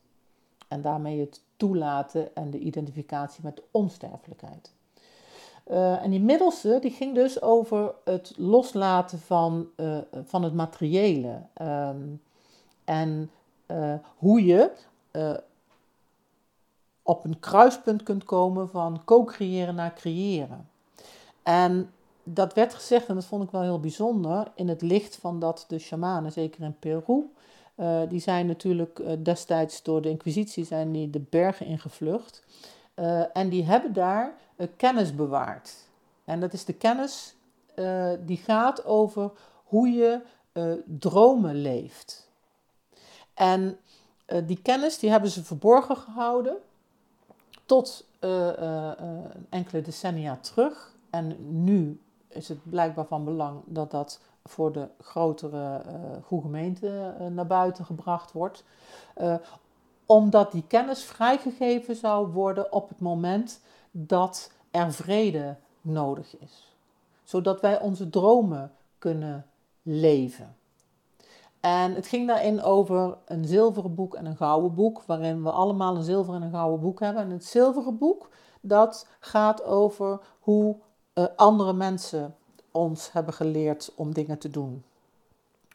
En 0.68 0.82
daarmee 0.82 1.20
het 1.20 1.40
toelaten 1.56 2.34
en 2.34 2.50
de 2.50 2.58
identificatie 2.58 3.44
met 3.44 3.56
de 3.56 3.62
onsterfelijkheid. 3.70 4.72
Uh, 5.70 6.02
en 6.02 6.10
die 6.10 6.20
middelste, 6.20 6.78
die 6.80 6.90
ging 6.90 7.14
dus 7.14 7.42
over 7.42 7.94
het 8.04 8.32
loslaten 8.36 9.18
van, 9.18 9.66
uh, 9.76 9.98
van 10.24 10.42
het 10.42 10.54
materiële. 10.54 11.40
Um, 11.62 12.22
en 12.84 13.30
hoe 14.18 14.44
je 14.44 14.70
op 17.02 17.24
een 17.24 17.38
kruispunt 17.38 18.02
kunt 18.02 18.24
komen 18.24 18.68
van 18.68 19.04
co-creëren 19.04 19.74
naar 19.74 19.94
creëren. 19.94 20.68
En 21.42 21.90
dat 22.28 22.54
werd 22.54 22.74
gezegd, 22.74 23.06
en 23.06 23.14
dat 23.14 23.24
vond 23.24 23.42
ik 23.42 23.50
wel 23.50 23.62
heel 23.62 23.80
bijzonder, 23.80 24.52
in 24.54 24.68
het 24.68 24.82
licht 24.82 25.16
van 25.16 25.38
dat 25.38 25.64
de 25.68 25.78
shamanen, 25.78 26.32
zeker 26.32 26.62
in 26.62 26.78
Peru, 26.78 27.30
uh, 27.76 28.00
die 28.08 28.20
zijn 28.20 28.46
natuurlijk 28.46 28.98
uh, 28.98 29.12
destijds 29.18 29.82
door 29.82 30.02
de 30.02 30.08
inquisitie 30.08 30.64
zijn 30.64 30.92
die 30.92 31.10
de 31.10 31.20
bergen 31.20 31.66
ingevlucht. 31.66 32.44
Uh, 32.94 33.36
en 33.36 33.48
die 33.48 33.64
hebben 33.64 33.92
daar 33.92 34.34
kennis 34.76 35.14
bewaard. 35.14 35.74
En 36.24 36.40
dat 36.40 36.52
is 36.52 36.64
de 36.64 36.72
kennis 36.72 37.34
die 38.20 38.36
gaat 38.36 38.84
over 38.84 39.30
hoe 39.64 39.88
je 39.88 40.20
dromen 40.84 41.54
leeft. 41.54 42.30
En 43.34 43.78
die 44.44 44.62
kennis 44.62 44.98
die 44.98 45.10
hebben 45.10 45.30
ze 45.30 45.44
verborgen 45.44 45.96
gehouden 45.96 46.56
tot 47.66 48.06
enkele 49.48 49.82
decennia 49.82 50.36
terug. 50.36 50.94
En 51.10 51.36
nu 51.64 52.00
is 52.36 52.48
het 52.48 52.70
blijkbaar 52.70 53.06
van 53.06 53.24
belang 53.24 53.60
dat 53.64 53.90
dat 53.90 54.20
voor 54.44 54.72
de 54.72 54.88
grotere 55.00 55.82
uh, 56.30 56.40
gemeente 56.40 57.14
uh, 57.20 57.26
naar 57.26 57.46
buiten 57.46 57.84
gebracht 57.84 58.32
wordt. 58.32 58.64
Uh, 59.20 59.34
omdat 60.06 60.52
die 60.52 60.64
kennis 60.66 61.04
vrijgegeven 61.04 61.96
zou 61.96 62.32
worden 62.32 62.72
op 62.72 62.88
het 62.88 63.00
moment 63.00 63.60
dat 63.90 64.50
er 64.70 64.92
vrede 64.92 65.56
nodig 65.80 66.38
is. 66.38 66.76
Zodat 67.24 67.60
wij 67.60 67.80
onze 67.80 68.10
dromen 68.10 68.72
kunnen 68.98 69.46
leven. 69.82 70.56
En 71.60 71.94
het 71.94 72.06
ging 72.06 72.26
daarin 72.26 72.62
over 72.62 73.18
een 73.24 73.44
zilveren 73.44 73.94
boek 73.94 74.14
en 74.14 74.26
een 74.26 74.36
gouden 74.36 74.74
boek, 74.74 75.02
waarin 75.02 75.42
we 75.42 75.50
allemaal 75.50 75.96
een 75.96 76.02
zilveren 76.02 76.40
en 76.40 76.46
een 76.46 76.54
gouden 76.54 76.80
boek 76.80 77.00
hebben. 77.00 77.22
En 77.22 77.30
het 77.30 77.44
zilveren 77.44 77.98
boek, 77.98 78.28
dat 78.60 79.08
gaat 79.20 79.64
over 79.64 80.20
hoe 80.40 80.76
andere 81.36 81.72
mensen 81.72 82.34
ons 82.70 83.12
hebben 83.12 83.34
geleerd 83.34 83.92
om 83.94 84.12
dingen 84.12 84.38
te 84.38 84.50
doen. 84.50 84.84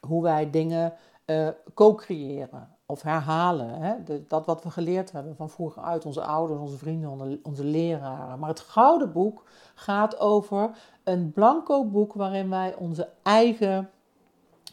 Hoe 0.00 0.22
wij 0.22 0.50
dingen 0.50 0.92
uh, 1.26 1.48
co-creëren 1.74 2.68
of 2.86 3.02
herhalen. 3.02 3.80
Hè? 3.80 3.94
dat 4.28 4.46
wat 4.46 4.62
we 4.62 4.70
geleerd 4.70 5.12
hebben 5.12 5.36
van 5.36 5.50
vroeger 5.50 5.82
uit 5.82 6.06
onze 6.06 6.22
ouders, 6.22 6.60
onze 6.60 6.78
vrienden, 6.78 7.40
onze 7.42 7.64
leraren. 7.64 8.38
Maar 8.38 8.48
het 8.48 8.60
Gouden 8.60 9.12
Boek 9.12 9.44
gaat 9.74 10.18
over 10.18 10.70
een 11.04 11.32
blanco 11.32 11.84
boek 11.84 12.12
waarin 12.12 12.50
wij 12.50 12.74
onze 12.74 13.08
eigen 13.22 13.90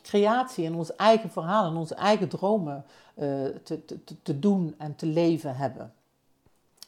creatie 0.02 0.66
en 0.66 0.76
onze 0.76 0.94
eigen 0.94 1.30
verhalen 1.30 1.72
en 1.72 1.78
onze 1.78 1.96
eigen 1.96 2.30
dromen 2.30 2.86
uh, 3.16 3.46
te, 3.64 3.86
te, 3.86 4.22
te, 4.24 4.40
doen 4.40 4.76
en 4.78 4.96
te 4.96 5.06
leven 5.06 5.56
hebben. 5.56 5.94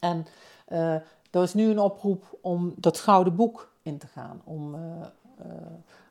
En 0.00 0.26
uh, 0.68 0.94
er 1.30 1.42
is 1.42 1.54
nu 1.54 1.70
een 1.70 1.78
oproep 1.78 2.38
om 2.40 2.74
dat 2.76 2.98
Gouden 2.98 3.36
Boek 3.36 3.71
in 3.82 3.98
te 3.98 4.06
gaan. 4.06 4.40
Om 4.44 4.74
eh, 5.42 5.46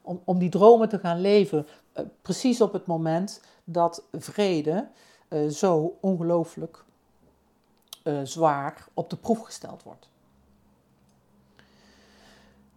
om, 0.01 0.21
om 0.23 0.39
die 0.39 0.49
dromen 0.49 0.89
te 0.89 0.99
gaan 0.99 1.21
leven, 1.21 1.67
eh, 1.93 2.05
precies 2.21 2.61
op 2.61 2.73
het 2.73 2.85
moment 2.85 3.41
dat 3.63 4.03
vrede 4.11 4.87
eh, 5.27 5.47
zo 5.47 5.97
ongelooflijk 5.99 6.83
zwaar 8.23 8.87
op 8.93 9.09
de 9.09 9.15
proef 9.15 9.39
gesteld 9.39 9.83
wordt. 9.83 10.09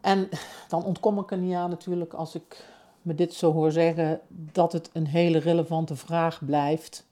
En 0.01 0.29
dan 0.69 0.85
ontkom 0.85 1.19
ik 1.19 1.31
er 1.31 1.39
niet 1.39 1.55
aan 1.55 1.71
natuurlijk 1.71 2.13
als 2.13 2.35
ik 2.35 2.65
me 3.03 3.15
dit 3.15 3.35
zo 3.35 3.53
hoor 3.53 3.73
zeggen, 3.73 4.21
dat 4.29 4.73
het 4.73 4.91
een 4.93 5.07
hele 5.07 5.39
relevante 5.39 5.97
vraag 5.97 6.45
blijft. 6.45 7.07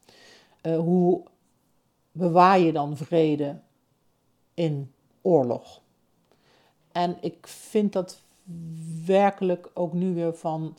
Hoe 0.62 1.22
bewaar 2.12 2.58
je 2.58 2.72
dan 2.72 2.96
vrede 2.96 3.60
in 4.54 4.92
oorlog? 5.22 5.81
En 6.92 7.16
ik 7.20 7.46
vind 7.46 7.92
dat 7.92 8.20
werkelijk 9.06 9.70
ook 9.74 9.92
nu 9.92 10.14
weer 10.14 10.34
van 10.34 10.76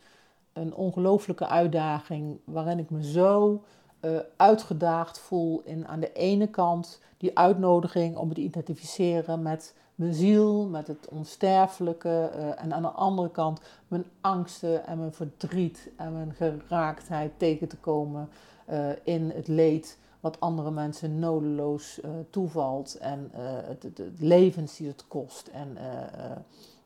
een 0.54 0.74
ongelooflijke 0.74 1.48
uitdaging, 1.48 2.40
waarin 2.44 2.80
ik 2.80 2.90
me 2.90 3.04
zo 3.04 3.64
uh, 4.02 4.20
uitgedaagd 4.38 5.20
voel 5.20 5.62
in 5.66 5.88
aan 5.88 6.00
de 6.00 6.14
ene 6.14 6.48
kant 6.48 7.02
die 7.18 7.38
uitnodiging 7.38 8.18
om 8.18 8.34
te 8.34 8.42
identificeren 8.42 9.42
met 9.42 9.76
mijn 9.96 10.14
ziel, 10.14 10.66
met 10.66 10.88
het 10.88 11.08
onsterfelijke, 11.10 12.32
uh, 12.36 12.64
en 12.64 12.74
aan 12.74 12.82
de 12.82 12.88
andere 12.88 13.32
kant 13.32 13.62
mijn 13.88 14.06
angsten 14.22 14.86
en 14.86 15.00
mijn 15.00 15.14
verdriet 15.14 15.90
en 15.98 16.14
mijn 16.14 16.34
geraaktheid 16.34 17.32
tegen 17.38 17.68
te 17.68 17.78
komen 17.78 18.30
uh, 18.70 18.90
in 19.04 19.32
het 19.36 19.48
leed 19.48 19.98
wat 20.24 20.40
andere 20.40 20.72
mensen 20.72 21.20
nodeloos 21.20 22.00
toevalt 22.30 22.96
en 22.96 23.30
het, 23.34 23.84
het, 23.84 23.98
het, 23.98 24.20
levens 24.20 24.78
die 24.78 24.88
het 24.88 25.08
kost 25.08 25.48
en 25.48 25.78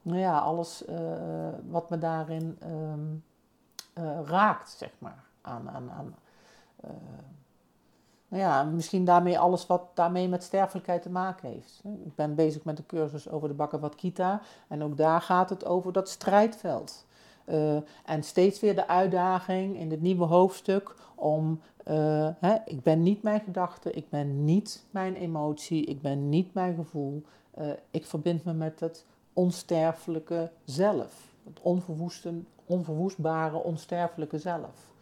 nou 0.02 0.20
ja, 0.20 0.40
alles 0.40 0.84
wat 1.70 1.90
me 1.90 1.98
daarin 1.98 2.58
uh, 3.98 4.20
raakt, 4.24 4.70
zeg 4.70 4.92
maar. 5.00 5.24
Aan, 5.42 5.70
aan, 5.70 5.92
aan 5.92 6.16
nou 8.28 8.44
ja, 8.44 8.64
misschien 8.64 9.06
daarmee 9.06 9.40
alles 9.40 9.68
wat 9.68 9.82
daarmee 9.94 10.28
met 10.28 10.44
sterfelijkheid 10.44 11.02
te 11.02 11.10
maken 11.10 11.50
heeft. 11.50 11.82
Ik 12.06 12.16
ben 12.16 12.36
bezig 12.36 12.64
met 12.64 12.78
de 12.78 12.86
cursus 12.86 13.30
over 13.30 13.48
de 13.48 13.54
Bhagavad 13.54 13.96
Gita 13.98 14.42
en 14.68 14.84
ook 14.84 14.98
daar 14.98 15.22
gaat 15.22 15.50
het 15.50 15.66
over 15.66 15.94
dat 15.94 16.10
strijdveld. 16.10 17.06
en 18.06 18.24
steeds 18.24 18.60
weer 18.60 18.76
de 18.76 18.88
uitdaging 18.88 19.78
in 19.78 19.90
dit 19.90 20.02
nieuwe 20.02 20.26
hoofdstuk 20.26 20.96
om, 21.16 21.62
hè, 22.40 22.56
ik 22.66 22.84
ben 22.84 23.04
niet 23.04 23.24
mijn 23.24 23.40
gedachte, 23.40 23.92
ik 23.92 24.10
ben 24.10 24.46
niet 24.46 24.84
mijn 24.92 25.16
emotie, 25.16 25.86
ik 25.86 26.02
ben 26.02 26.30
niet 26.30 26.54
mijn 26.54 26.76
gevoel. 26.76 27.24
ik 27.92 28.06
verbind 28.06 28.44
me 28.44 28.54
met 28.54 28.80
het 28.80 29.06
onsterfelijke 29.34 30.52
zelf. 30.66 31.36
Het 31.44 31.60
onverwoestbare, 32.66 33.58
onsterfelijke 33.58 34.40
zelf. 34.40 34.94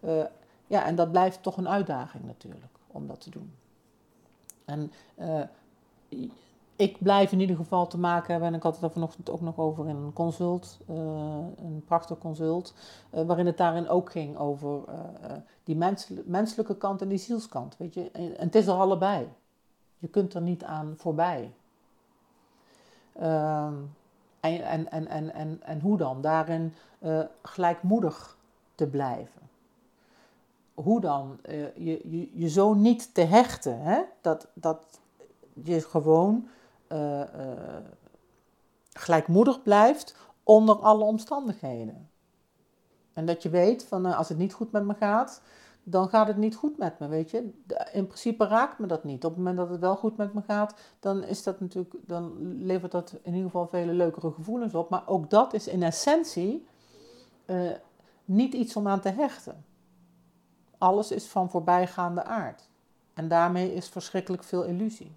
Uh, 0.00 0.24
ja, 0.66 0.84
en 0.84 0.94
dat 0.94 1.10
blijft 1.10 1.42
toch 1.42 1.56
een 1.56 1.68
uitdaging 1.68 2.24
natuurlijk, 2.24 2.72
om 2.86 3.06
dat 3.06 3.20
te 3.20 3.30
doen. 3.30 3.52
En 4.64 4.92
ik 6.82 6.96
blijf 6.98 7.32
in 7.32 7.40
ieder 7.40 7.56
geval 7.56 7.86
te 7.86 7.98
maken 7.98 8.30
hebben, 8.30 8.48
en 8.48 8.54
ik 8.54 8.62
had 8.62 8.74
het 8.74 8.82
er 8.82 8.90
vanochtend 8.90 9.30
ook 9.30 9.40
nog 9.40 9.58
over 9.58 9.88
in 9.88 9.96
een 9.96 10.12
consult, 10.12 10.78
uh, 10.90 10.96
een 11.56 11.82
prachtig 11.86 12.18
consult, 12.18 12.74
waarin 13.10 13.46
het 13.46 13.56
daarin 13.56 13.88
ook 13.88 14.10
ging 14.10 14.36
over 14.38 14.84
die 15.64 15.76
menselijke 16.24 16.76
kant 16.76 17.02
en 17.02 17.08
die 17.08 17.18
zielskant. 17.18 17.76
Weet 17.76 17.94
je? 17.94 18.10
En, 18.10 18.32
het 18.36 18.54
is 18.54 18.66
er 18.66 18.74
allebei. 18.74 19.28
Je 19.98 20.08
kunt 20.08 20.34
er 20.34 20.40
niet 20.40 20.64
aan 20.64 20.94
voorbij. 20.96 21.52
Ehm, 23.12 23.74
en, 24.40 24.62
en, 24.62 24.90
en, 24.90 25.08
en, 25.08 25.34
en, 25.34 25.62
en 25.62 25.80
hoe 25.80 25.96
dan? 25.96 26.20
Daarin 26.20 26.74
uh, 27.00 27.20
gelijkmoedig 27.42 28.36
te 28.74 28.86
blijven. 28.86 29.40
Hoe 30.74 31.00
dan? 31.00 31.38
Uh, 31.48 31.76
je, 31.76 32.00
je, 32.10 32.30
je 32.34 32.48
zo 32.48 32.74
niet 32.74 33.14
te 33.14 33.20
hechten. 33.20 33.80
Hè? 33.80 34.02
Dat, 34.20 34.46
dat 34.54 35.00
je 35.52 35.80
gewoon 35.80 36.48
uh, 36.92 37.20
gelijkmoedig 38.92 39.62
blijft 39.62 40.16
onder 40.42 40.76
alle 40.76 41.04
omstandigheden. 41.04 42.10
En 43.12 43.26
dat 43.26 43.42
je 43.42 43.50
weet 43.50 43.84
van 43.84 44.04
als 44.04 44.28
het 44.28 44.38
niet 44.38 44.52
goed 44.52 44.72
met 44.72 44.84
me 44.84 44.94
gaat, 44.94 45.42
dan 45.82 46.08
gaat 46.08 46.26
het 46.26 46.36
niet 46.36 46.54
goed 46.54 46.78
met 46.78 46.98
me, 46.98 47.08
weet 47.08 47.30
je. 47.30 47.38
In 47.92 48.06
principe 48.06 48.46
raakt 48.46 48.78
me 48.78 48.86
dat 48.86 49.04
niet. 49.04 49.24
Op 49.24 49.30
het 49.30 49.38
moment 49.38 49.56
dat 49.56 49.68
het 49.68 49.80
wel 49.80 49.96
goed 49.96 50.16
met 50.16 50.34
me 50.34 50.42
gaat, 50.42 50.74
dan 51.00 51.24
is 51.24 51.42
dat 51.42 51.60
natuurlijk, 51.60 51.94
dan 52.06 52.56
levert 52.64 52.92
dat 52.92 53.18
in 53.22 53.34
ieder 53.34 53.50
geval 53.50 53.66
vele 53.66 53.92
leukere 53.92 54.32
gevoelens 54.32 54.74
op. 54.74 54.90
Maar 54.90 55.02
ook 55.06 55.30
dat 55.30 55.54
is 55.54 55.68
in 55.68 55.82
essentie 55.82 56.66
niet 58.24 58.54
iets 58.54 58.76
om 58.76 58.88
aan 58.88 59.00
te 59.00 59.08
hechten. 59.08 59.64
Alles 60.78 61.10
is 61.10 61.26
van 61.26 61.50
voorbijgaande 61.50 62.24
aard. 62.24 62.68
En 63.14 63.28
daarmee 63.28 63.74
is 63.74 63.88
verschrikkelijk 63.88 64.44
veel 64.44 64.64
illusie. 64.64 65.12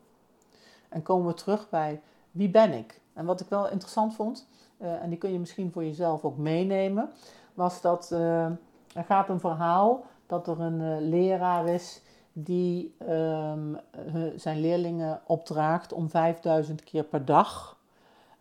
En 0.95 1.03
komen 1.03 1.27
we 1.27 1.34
terug 1.34 1.69
bij 1.69 2.01
wie 2.31 2.49
ben 2.49 2.73
ik? 2.73 3.01
En 3.13 3.25
wat 3.25 3.41
ik 3.41 3.47
wel 3.49 3.69
interessant 3.69 4.15
vond, 4.15 4.47
uh, 4.77 5.01
en 5.01 5.10
die 5.10 5.17
kun 5.17 5.31
je 5.31 5.39
misschien 5.39 5.71
voor 5.71 5.84
jezelf 5.84 6.23
ook 6.23 6.38
meenemen, 6.38 7.10
was 7.53 7.81
dat 7.81 8.10
uh, 8.13 8.45
er 8.93 9.03
gaat 9.05 9.29
een 9.29 9.39
verhaal 9.39 10.05
dat 10.25 10.47
er 10.47 10.60
een 10.60 10.79
uh, 10.79 11.10
leraar 11.10 11.67
is 11.67 12.01
die 12.34 12.95
um, 13.10 13.79
zijn 14.36 14.60
leerlingen 14.60 15.21
opdraagt 15.25 15.93
om 15.93 16.10
5000 16.10 16.84
keer 16.84 17.03
per 17.03 17.25
dag 17.25 17.79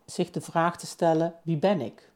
zich 0.05 0.31
de 0.31 0.41
vraag 0.41 0.77
te 0.77 0.85
stellen: 0.85 1.33
wie 1.41 1.57
ben 1.57 1.81
ik? 1.81 2.11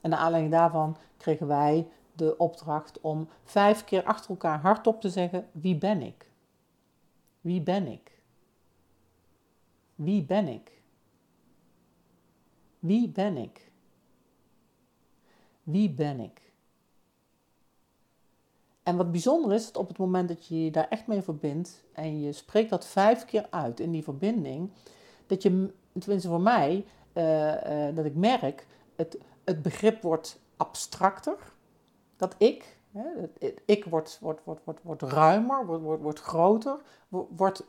En 0.00 0.10
naar 0.10 0.18
aanleiding 0.18 0.54
daarvan 0.54 0.96
kregen 1.16 1.46
wij 1.46 1.88
de 2.12 2.36
opdracht 2.38 3.00
om 3.00 3.28
vijf 3.44 3.84
keer 3.84 4.04
achter 4.04 4.30
elkaar 4.30 4.60
hardop 4.60 5.00
te 5.00 5.10
zeggen: 5.10 5.46
wie 5.52 5.76
ben 5.76 6.02
ik? 6.02 6.30
Wie 7.40 7.60
ben 7.60 7.86
ik? 7.86 8.11
Wie 10.02 10.22
ben 10.22 10.48
ik? 10.48 10.82
Wie 12.78 13.08
ben 13.08 13.36
ik? 13.36 13.70
Wie 15.62 15.90
ben 15.90 16.20
ik? 16.20 16.40
En 18.82 18.96
wat 18.96 19.10
bijzonder 19.10 19.52
is, 19.52 19.66
dat 19.66 19.76
op 19.76 19.88
het 19.88 19.98
moment 19.98 20.28
dat 20.28 20.46
je 20.46 20.64
je 20.64 20.70
daar 20.70 20.88
echt 20.88 21.06
mee 21.06 21.22
verbindt 21.22 21.84
en 21.92 22.20
je 22.20 22.32
spreekt 22.32 22.70
dat 22.70 22.86
vijf 22.86 23.24
keer 23.24 23.46
uit 23.50 23.80
in 23.80 23.90
die 23.90 24.02
verbinding, 24.02 24.70
dat 25.26 25.42
je, 25.42 25.72
tenminste 25.98 26.28
voor 26.28 26.40
mij, 26.40 26.84
uh, 27.12 27.88
uh, 27.88 27.96
dat 27.96 28.04
ik 28.04 28.14
merk, 28.14 28.66
het, 28.96 29.18
het 29.44 29.62
begrip 29.62 30.02
wordt 30.02 30.40
abstracter. 30.56 31.36
Dat 32.16 32.34
ik, 32.38 32.76
hè, 32.92 33.04
het, 33.38 33.62
ik 33.64 33.84
wordt, 33.84 34.18
wordt, 34.20 34.44
wordt, 34.44 34.64
wordt, 34.64 34.82
wordt 34.82 35.02
ruimer, 35.02 35.66
wordt, 35.66 35.82
wordt, 35.82 36.02
wordt 36.02 36.20
groter, 36.20 36.78
wordt 37.08 37.64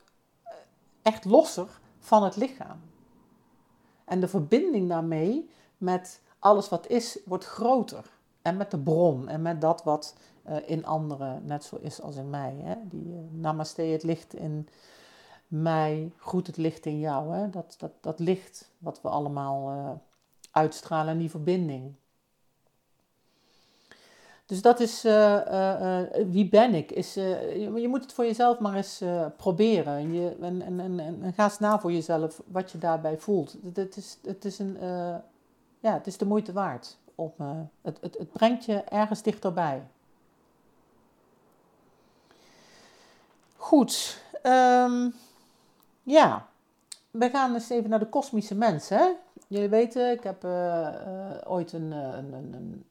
echt 1.01 1.25
losser 1.25 1.81
van 2.03 2.23
het 2.23 2.35
lichaam. 2.35 2.79
En 4.05 4.19
de 4.19 4.27
verbinding 4.27 4.89
daarmee 4.89 5.49
met 5.77 6.21
alles 6.39 6.69
wat 6.69 6.87
is, 6.87 7.19
wordt 7.25 7.45
groter. 7.45 8.11
En 8.41 8.57
met 8.57 8.71
de 8.71 8.79
bron 8.79 9.27
en 9.27 9.41
met 9.41 9.61
dat 9.61 9.83
wat 9.83 10.15
uh, 10.49 10.55
in 10.65 10.85
anderen 10.85 11.45
net 11.45 11.63
zo 11.63 11.77
is 11.81 12.01
als 12.01 12.15
in 12.15 12.29
mij. 12.29 12.55
Hè? 12.63 12.75
Die 12.83 13.05
uh, 13.05 13.19
namaste, 13.31 13.81
het 13.81 14.03
licht 14.03 14.33
in 14.33 14.67
mij, 15.47 16.11
groet 16.17 16.47
het 16.47 16.57
licht 16.57 16.85
in 16.85 16.99
jou. 16.99 17.35
Hè? 17.35 17.49
Dat, 17.49 17.75
dat, 17.77 17.91
dat 18.01 18.19
licht 18.19 18.71
wat 18.77 19.01
we 19.01 19.09
allemaal 19.09 19.71
uh, 19.71 19.89
uitstralen 20.51 21.13
en 21.13 21.19
die 21.19 21.29
verbinding. 21.29 21.95
Dus 24.53 24.61
dat 24.61 24.79
is 24.79 25.01
wie 26.31 26.49
ben 26.49 26.73
ik. 26.73 26.91
Is, 26.91 27.13
je, 27.13 27.85
moet 27.89 28.01
het 28.01 28.13
voor 28.13 28.25
jezelf 28.25 28.59
maar 28.59 28.75
eens 28.75 29.01
proberen. 29.37 30.13
Je, 30.13 30.35
en, 30.41 30.61
en, 30.61 30.79
en, 30.79 30.99
en, 30.99 31.33
ga 31.33 31.43
eens 31.43 31.59
na 31.59 31.79
voor 31.79 31.91
jezelf 31.91 32.41
wat 32.45 32.71
je 32.71 32.77
daarbij 32.77 33.17
voelt. 33.17 33.55
Het, 33.73 33.97
is, 33.97 34.17
het, 34.23 34.45
is 34.45 34.59
een, 34.59 34.77
ja, 35.79 35.93
het 35.93 36.07
is 36.07 36.17
de 36.17 36.25
moeite 36.25 36.53
waard. 36.53 36.97
Om, 37.15 37.33
het, 37.81 37.97
het, 38.01 38.17
het 38.17 38.31
brengt 38.31 38.65
je 38.65 38.81
ergens 38.81 39.21
dichterbij. 39.21 39.83
Goed, 43.55 44.23
um, 44.43 45.13
ja, 46.03 46.47
we 47.11 47.29
gaan 47.29 47.53
eens 47.53 47.69
even 47.69 47.89
naar 47.89 47.99
de 47.99 48.09
kosmische 48.09 48.55
mens. 48.55 48.89
Hè? 48.89 49.05
Jullie 49.53 49.69
weten, 49.69 50.11
ik 50.11 50.23
heb 50.23 50.43
uh, 50.43 50.51
uh, 50.51 51.31
ooit 51.43 51.73
een, 51.73 51.91
een, 51.91 52.33
een, 52.33 52.53
een, 52.53 52.85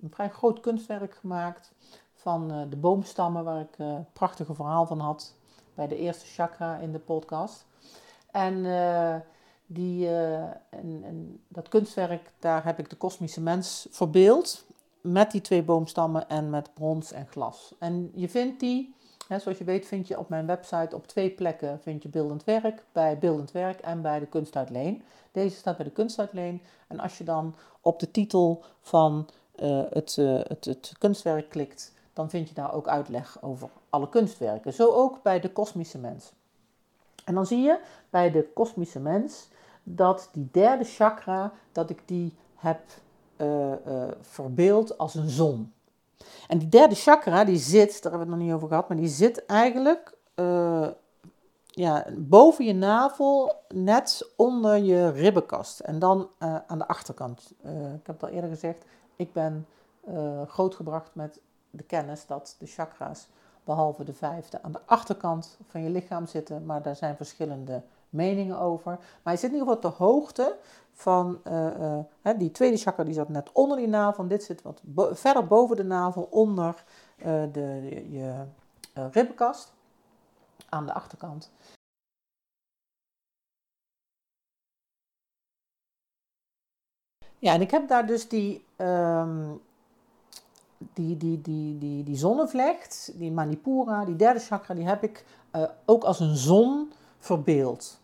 een, 0.00 0.10
vrij 0.10 0.30
groot 0.30 0.60
kunstwerk 0.60 1.14
gemaakt 1.14 1.72
van 2.14 2.66
de 2.70 2.76
boomstammen, 2.76 3.44
waar 3.44 3.60
ik 3.60 3.78
een 3.78 4.06
prachtige 4.12 4.54
verhaal 4.54 4.86
van 4.86 5.00
had 5.00 5.34
bij 5.74 5.88
de 5.88 5.96
eerste 5.96 6.26
chakra 6.26 6.76
in 6.76 6.92
de 6.92 6.98
podcast. 6.98 7.66
En, 8.30 8.62
die, 9.66 10.08
en 10.70 11.40
dat 11.48 11.68
kunstwerk, 11.68 12.32
daar 12.38 12.64
heb 12.64 12.78
ik 12.78 12.90
de 12.90 12.96
kosmische 12.96 13.40
mens 13.40 13.86
verbeeld 13.90 14.64
met 15.00 15.30
die 15.30 15.40
twee 15.40 15.62
boomstammen 15.62 16.28
en 16.28 16.50
met 16.50 16.74
brons 16.74 17.12
en 17.12 17.26
glas. 17.26 17.74
En 17.78 18.10
je 18.14 18.28
vindt 18.28 18.60
die 18.60 18.94
zoals 19.28 19.58
je 19.58 19.64
weet 19.64 19.86
vind 19.86 20.08
je 20.08 20.18
op 20.18 20.28
mijn 20.28 20.46
website 20.46 20.96
op 20.96 21.06
twee 21.06 21.30
plekken 21.30 21.80
vind 21.80 22.02
je 22.02 22.08
beeldend 22.08 22.44
werk, 22.44 22.84
bij 22.92 23.18
beeldend 23.18 23.52
werk 23.52 23.80
en 23.80 24.02
bij 24.02 24.18
de 24.18 24.26
kunstuitleen. 24.26 25.02
Deze 25.32 25.56
staat 25.56 25.76
bij 25.76 25.84
de 25.84 25.92
kunstuitleen 25.92 26.62
en 26.88 27.00
als 27.00 27.18
je 27.18 27.24
dan 27.24 27.54
op 27.80 28.00
de 28.00 28.10
titel 28.10 28.64
van 28.80 29.28
het, 29.90 30.16
uh, 30.16 30.40
het, 30.42 30.64
het 30.64 30.92
kunstwerk 30.98 31.48
klikt, 31.48 31.92
dan 32.12 32.30
vind 32.30 32.48
je 32.48 32.54
daar 32.54 32.74
ook 32.74 32.88
uitleg 32.88 33.42
over 33.42 33.68
alle 33.90 34.08
kunstwerken. 34.08 34.72
Zo 34.72 34.90
ook 34.90 35.22
bij 35.22 35.40
de 35.40 35.52
kosmische 35.52 35.98
mens. 35.98 36.32
En 37.24 37.34
dan 37.34 37.46
zie 37.46 37.62
je 37.62 37.80
bij 38.10 38.30
de 38.30 38.48
kosmische 38.54 39.00
mens 39.00 39.48
dat 39.82 40.28
die 40.32 40.48
derde 40.52 40.84
chakra, 40.84 41.52
dat 41.72 41.90
ik 41.90 42.02
die 42.04 42.34
heb 42.54 42.80
uh, 43.36 43.72
verbeeld 44.20 44.98
als 44.98 45.14
een 45.14 45.28
zon. 45.28 45.72
En 46.48 46.58
die 46.58 46.68
derde 46.68 46.94
chakra, 46.94 47.44
die 47.44 47.56
zit, 47.56 48.02
daar 48.02 48.12
hebben 48.12 48.20
we 48.20 48.26
het 48.26 48.28
nog 48.28 48.38
niet 48.38 48.52
over 48.52 48.68
gehad, 48.68 48.88
maar 48.88 48.96
die 48.96 49.08
zit 49.08 49.46
eigenlijk 49.46 50.16
uh, 50.34 50.88
ja, 51.66 52.06
boven 52.16 52.64
je 52.64 52.74
navel, 52.74 53.52
net 53.68 54.30
onder 54.36 54.76
je 54.76 55.10
ribbenkast. 55.10 55.80
En 55.80 55.98
dan 55.98 56.28
uh, 56.38 56.56
aan 56.66 56.78
de 56.78 56.88
achterkant. 56.88 57.52
Uh, 57.64 57.72
ik 57.72 58.06
heb 58.06 58.20
het 58.20 58.22
al 58.22 58.28
eerder 58.28 58.50
gezegd, 58.50 58.84
ik 59.16 59.32
ben 59.32 59.66
grootgebracht 60.46 61.10
met 61.12 61.40
de 61.70 61.82
kennis 61.82 62.26
dat 62.26 62.56
de 62.58 62.66
chakra's, 62.66 63.28
behalve 63.64 64.04
de 64.04 64.12
vijfde, 64.12 64.62
aan 64.62 64.72
de 64.72 64.80
achterkant 64.84 65.58
van 65.66 65.82
je 65.82 65.90
lichaam 65.90 66.26
zitten. 66.26 66.64
Maar 66.64 66.82
daar 66.82 66.96
zijn 66.96 67.16
verschillende 67.16 67.82
meningen 68.14 68.58
over. 68.58 68.98
Maar 69.22 69.32
je 69.32 69.38
zit 69.38 69.50
in 69.50 69.56
ieder 69.56 69.74
geval 69.74 69.90
op 69.90 69.98
de 69.98 70.04
hoogte 70.04 70.56
van 70.92 71.40
uh, 71.44 72.04
uh, 72.22 72.38
die 72.38 72.50
tweede 72.50 72.76
chakra, 72.76 73.04
die 73.04 73.14
zat 73.14 73.28
net 73.28 73.52
onder 73.52 73.76
die 73.76 73.88
navel. 73.88 74.28
Dit 74.28 74.42
zit 74.42 74.62
wat 74.62 74.82
verder 75.12 75.46
boven 75.46 75.76
de 75.76 75.84
navel, 75.84 76.28
onder 76.30 76.84
uh, 77.18 77.42
de, 77.52 78.06
je 78.10 78.44
ribbenkast 78.94 79.72
aan 80.68 80.86
de 80.86 80.92
achterkant. 80.92 81.50
Ja, 87.38 87.52
en 87.52 87.60
ik 87.60 87.70
heb 87.70 87.88
daar 87.88 88.06
dus 88.06 88.28
die, 88.28 88.64
um, 88.76 89.60
die, 90.78 91.16
die, 91.16 91.40
die, 91.40 91.78
die, 91.78 92.02
die 92.02 92.16
zonnevlecht, 92.16 93.12
die 93.14 93.32
Manipura, 93.32 94.04
die 94.04 94.16
derde 94.16 94.40
chakra, 94.40 94.74
die 94.74 94.86
heb 94.86 95.02
ik 95.02 95.24
ook 95.84 96.04
als 96.04 96.20
een 96.20 96.36
zon 96.36 96.92
verbeeld. 97.18 98.00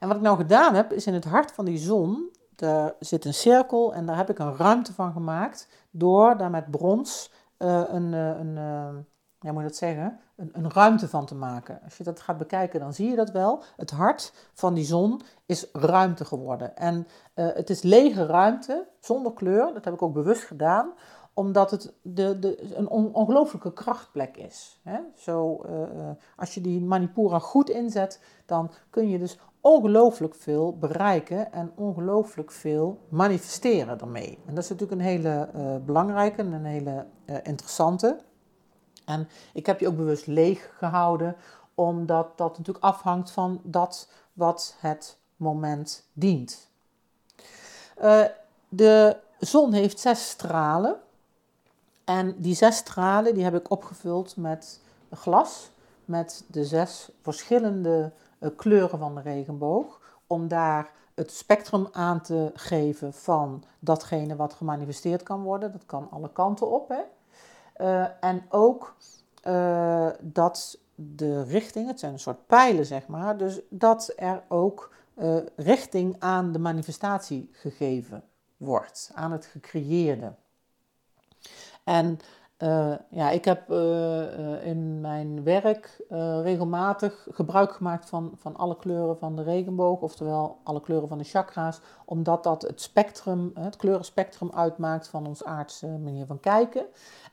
En 0.00 0.08
wat 0.08 0.16
ik 0.16 0.22
nou 0.22 0.36
gedaan 0.36 0.74
heb, 0.74 0.92
is 0.92 1.06
in 1.06 1.14
het 1.14 1.24
hart 1.24 1.52
van 1.52 1.64
die 1.64 1.78
zon, 1.78 2.30
daar 2.56 2.94
zit 2.98 3.24
een 3.24 3.34
cirkel 3.34 3.94
en 3.94 4.06
daar 4.06 4.16
heb 4.16 4.30
ik 4.30 4.38
een 4.38 4.56
ruimte 4.56 4.92
van 4.92 5.12
gemaakt 5.12 5.68
door 5.90 6.36
daar 6.36 6.50
met 6.50 6.70
brons 6.70 7.32
uh, 7.58 7.82
een, 7.86 8.12
uh, 8.12 8.28
een 8.28 8.56
uh, 8.56 8.88
ja, 9.38 9.52
moet 9.52 9.62
dat 9.62 9.76
zeggen, 9.76 10.20
een, 10.36 10.50
een, 10.52 10.70
ruimte 10.70 11.08
van 11.08 11.26
te 11.26 11.34
maken. 11.34 11.80
Als 11.84 11.96
je 11.96 12.04
dat 12.04 12.20
gaat 12.20 12.38
bekijken, 12.38 12.80
dan 12.80 12.94
zie 12.94 13.10
je 13.10 13.16
dat 13.16 13.30
wel. 13.30 13.62
Het 13.76 13.90
hart 13.90 14.32
van 14.54 14.74
die 14.74 14.84
zon 14.84 15.20
is 15.46 15.68
ruimte 15.72 16.24
geworden. 16.24 16.76
En 16.76 17.06
het 17.34 17.70
is 17.70 17.82
lege 17.82 18.26
ruimte, 18.26 18.88
zonder 19.00 19.32
kleur, 19.32 19.74
dat 19.74 19.84
heb 19.84 19.94
ik 19.94 20.02
ook 20.02 20.12
bewust 20.12 20.42
gedaan, 20.42 20.92
omdat 21.34 21.70
het 21.70 21.92
de, 22.02 22.38
de, 22.38 22.76
een 22.76 22.88
on, 22.88 23.14
ongelooflijke 23.14 23.72
krachtplek 23.72 24.36
is. 24.36 24.80
Hè? 24.82 24.98
Zo, 25.14 25.64
als 26.36 26.54
je 26.54 26.60
die 26.60 26.80
Manipura 26.80 27.38
goed 27.38 27.70
inzet, 27.70 28.22
dan 28.46 28.70
kun 28.90 29.08
je 29.08 29.18
dus 29.18 29.38
ongelooflijk 29.60 30.34
veel 30.34 30.78
bereiken 30.78 31.52
en 31.52 31.72
ongelooflijk 31.74 32.52
veel 32.52 32.98
manifesteren 33.08 33.98
daarmee. 33.98 34.38
En 34.46 34.54
dat 34.54 34.64
is 34.64 34.70
natuurlijk 34.70 35.00
een 35.00 35.06
hele 35.06 35.48
uh, 35.56 35.76
belangrijke 35.84 36.40
en 36.40 36.52
een 36.52 36.64
hele 36.64 37.06
uh, 37.26 37.36
interessante. 37.42 38.18
En 39.04 39.28
ik 39.52 39.66
heb 39.66 39.80
je 39.80 39.88
ook 39.88 39.96
bewust 39.96 40.26
leeg 40.26 40.72
gehouden, 40.78 41.36
omdat 41.74 42.38
dat 42.38 42.58
natuurlijk 42.58 42.84
afhangt 42.84 43.30
van 43.30 43.60
dat 43.62 44.10
wat 44.32 44.76
het 44.78 45.18
moment 45.36 46.08
dient. 46.12 46.68
Uh, 48.02 48.24
de 48.68 49.16
zon 49.38 49.72
heeft 49.72 50.00
zes 50.00 50.28
stralen. 50.28 50.96
En 52.04 52.34
die 52.38 52.54
zes 52.54 52.76
stralen 52.76 53.34
die 53.34 53.44
heb 53.44 53.54
ik 53.54 53.70
opgevuld 53.70 54.36
met 54.36 54.80
glas, 55.10 55.70
met 56.04 56.44
de 56.46 56.64
zes 56.64 57.10
verschillende 57.22 58.12
eh, 58.14 58.29
kleuren 58.56 58.98
van 58.98 59.14
de 59.14 59.20
regenboog, 59.20 60.00
om 60.26 60.48
daar 60.48 60.90
het 61.14 61.30
spectrum 61.30 61.88
aan 61.92 62.20
te 62.20 62.50
geven 62.54 63.12
van 63.12 63.64
datgene 63.78 64.36
wat 64.36 64.52
gemanifesteerd 64.54 65.22
kan 65.22 65.42
worden. 65.42 65.72
Dat 65.72 65.86
kan 65.86 66.08
alle 66.10 66.32
kanten 66.32 66.70
op. 66.70 66.88
Hè? 66.88 67.00
Uh, 67.80 68.06
en 68.20 68.42
ook 68.48 68.96
uh, 69.46 70.08
dat 70.20 70.78
de 70.94 71.42
richting, 71.42 71.86
het 71.86 72.00
zijn 72.00 72.12
een 72.12 72.18
soort 72.18 72.46
pijlen 72.46 72.86
zeg 72.86 73.06
maar, 73.06 73.36
dus 73.36 73.60
dat 73.68 74.12
er 74.16 74.42
ook 74.48 74.98
richting 75.56 76.16
aan 76.18 76.52
de 76.52 76.58
manifestatie 76.58 77.50
gegeven 77.52 78.22
wordt, 78.56 79.10
aan 79.14 79.32
het 79.32 79.46
gecreëerde. 79.46 80.32
En 81.84 82.18
uh, 82.62 82.94
ja, 83.10 83.30
ik 83.30 83.44
heb 83.44 83.70
uh, 83.70 84.66
in 84.66 85.00
mijn 85.00 85.42
werk 85.42 86.04
regelmatig 86.42 87.26
gebruik 87.30 87.72
gemaakt 87.72 88.08
van, 88.08 88.32
van 88.36 88.56
alle 88.56 88.76
kleuren 88.76 89.18
van 89.18 89.36
de 89.36 89.42
regenboog, 89.42 90.00
oftewel 90.00 90.58
alle 90.62 90.80
kleuren 90.80 91.08
van 91.08 91.18
de 91.18 91.24
chakra's, 91.24 91.80
omdat 92.04 92.44
dat 92.44 92.62
het 92.62 92.80
spectrum, 92.80 93.50
het 93.54 93.76
kleurenspectrum 93.76 94.50
uitmaakt 94.54 95.08
van 95.08 95.26
ons 95.26 95.44
aardse 95.44 95.86
manier 95.86 96.26
van 96.26 96.40
kijken 96.40 96.86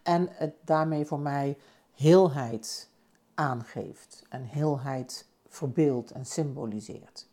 en 0.03 0.27
het 0.31 0.53
daarmee 0.65 1.05
voor 1.05 1.19
mij 1.19 1.57
heelheid 1.93 2.89
aangeeft 3.33 4.23
en 4.29 4.43
heelheid 4.43 5.27
verbeeldt 5.47 6.11
en 6.11 6.25
symboliseert. 6.25 7.27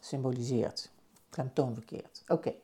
Symboliseert, 0.00 0.90
klemtoon 1.30 1.74
verkeerd. 1.74 2.22
Oké. 2.28 2.54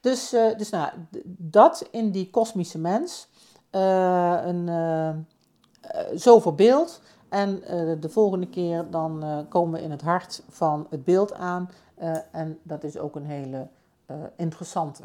Dus, 0.00 0.30
dus 0.30 0.70
nou, 0.70 0.92
dat 1.26 1.88
in 1.90 2.10
die 2.10 2.30
kosmische 2.30 2.78
mens, 2.78 3.28
uh, 3.74 4.40
een, 4.44 4.66
uh, 4.66 5.10
zo 6.16 6.40
verbeeld. 6.40 7.00
En 7.28 7.60
de 8.00 8.08
volgende 8.08 8.48
keer 8.48 8.90
dan 8.90 9.46
komen 9.48 9.72
we 9.72 9.84
in 9.84 9.90
het 9.90 10.02
hart 10.02 10.42
van 10.48 10.86
het 10.90 11.04
beeld 11.04 11.32
aan. 11.32 11.70
en 12.30 12.58
dat 12.62 12.84
is 12.84 12.98
ook 12.98 13.16
een 13.16 13.26
hele 13.26 13.68
interessante. 14.36 15.02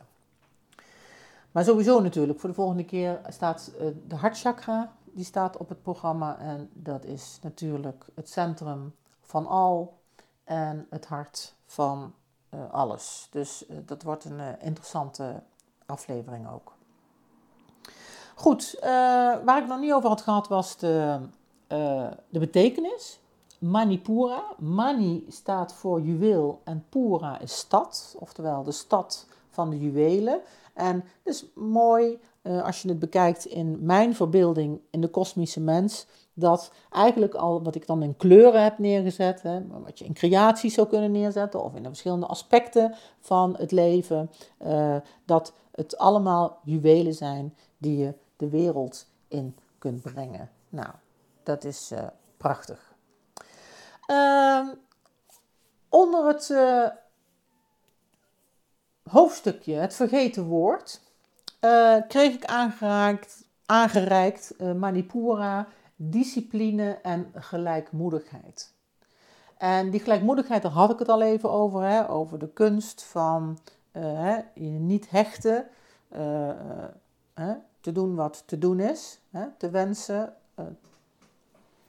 Maar 1.51 1.63
sowieso 1.63 1.99
natuurlijk, 2.01 2.39
voor 2.39 2.49
de 2.49 2.55
volgende 2.55 2.85
keer 2.85 3.19
staat 3.27 3.71
de 4.07 4.15
hartchakra, 4.15 4.91
die 5.03 5.25
staat 5.25 5.57
op 5.57 5.69
het 5.69 5.81
programma. 5.81 6.37
En 6.39 6.69
dat 6.73 7.05
is 7.05 7.39
natuurlijk 7.41 8.05
het 8.15 8.29
centrum 8.29 8.95
van 9.21 9.47
al 9.47 9.97
en 10.43 10.87
het 10.89 11.05
hart 11.05 11.55
van 11.65 12.13
alles. 12.71 13.27
Dus 13.31 13.65
dat 13.85 14.03
wordt 14.03 14.25
een 14.25 14.59
interessante 14.59 15.43
aflevering 15.85 16.49
ook. 16.49 16.77
Goed, 18.39 18.77
waar 19.45 19.61
ik 19.61 19.67
nog 19.67 19.79
niet 19.79 19.93
over 19.93 20.09
had 20.09 20.21
gehad 20.21 20.47
was 20.47 20.77
de, 20.77 21.19
de 22.29 22.39
betekenis. 22.39 23.19
Manipura. 23.57 24.43
Mani 24.57 25.25
staat 25.29 25.73
voor 25.73 26.01
juweel 26.01 26.61
en 26.63 26.85
Pura 26.89 27.39
is 27.39 27.57
stad, 27.57 28.15
oftewel 28.19 28.63
de 28.63 28.71
stad 28.71 29.27
van 29.49 29.69
de 29.69 29.79
juwelen. 29.79 30.41
En 30.73 30.95
het 30.95 31.33
is 31.33 31.45
mooi 31.55 32.19
als 32.63 32.81
je 32.81 32.87
het 32.87 32.99
bekijkt 32.99 33.45
in 33.45 33.77
mijn 33.81 34.15
verbeelding 34.15 34.79
in 34.89 35.01
de 35.01 35.09
kosmische 35.09 35.61
mens 35.61 36.05
dat 36.33 36.71
eigenlijk 36.91 37.33
al 37.33 37.63
wat 37.63 37.75
ik 37.75 37.87
dan 37.87 38.03
in 38.03 38.17
kleuren 38.17 38.63
heb 38.63 38.77
neergezet, 38.77 39.41
hè, 39.41 39.67
wat 39.67 39.99
je 39.99 40.05
in 40.05 40.13
creaties 40.13 40.73
zou 40.73 40.87
kunnen 40.87 41.11
neerzetten 41.11 41.63
of 41.63 41.75
in 41.75 41.83
de 41.83 41.89
verschillende 41.89 42.25
aspecten 42.25 42.95
van 43.19 43.55
het 43.57 43.71
leven, 43.71 44.31
uh, 44.65 44.95
dat 45.25 45.53
het 45.71 45.97
allemaal 45.97 46.57
juwelen 46.63 47.13
zijn 47.13 47.55
die 47.77 47.97
je 47.97 48.13
de 48.39 48.49
wereld 48.49 49.07
in 49.27 49.57
kunt 49.77 50.01
brengen. 50.01 50.49
Nou, 50.69 50.89
dat 51.43 51.63
is 51.63 51.91
uh, 51.91 52.07
prachtig. 52.37 52.93
Uh, 54.07 54.69
onder 55.89 56.27
het 56.27 56.49
uh, 56.49 56.87
hoofdstukje 59.03 59.73
Het 59.73 59.93
Vergeten 59.93 60.43
Woord 60.43 61.01
kreeg 62.07 62.33
ik 62.33 62.45
aangereikt, 62.45 63.43
aangereikt 63.65 64.53
Manipura 64.75 65.67
discipline 65.95 66.99
en 67.01 67.31
gelijkmoedigheid. 67.33 68.73
En 69.57 69.89
die 69.89 69.99
gelijkmoedigheid, 69.99 70.61
daar 70.61 70.71
had 70.71 70.91
ik 70.91 70.99
het 70.99 71.09
al 71.09 71.21
even 71.21 71.51
over, 71.51 71.81
hè, 71.81 72.09
over 72.09 72.39
de 72.39 72.49
kunst 72.53 73.03
van 73.03 73.59
uh, 73.93 74.37
je 74.53 74.69
niet 74.69 75.09
hechten, 75.09 75.67
uh, 76.15 76.49
te 77.93 78.01
doen 78.01 78.15
wat 78.15 78.43
te 78.45 78.57
doen 78.57 78.79
is, 78.79 79.19
hè, 79.29 79.45
te 79.57 79.69
wensen. 79.69 80.33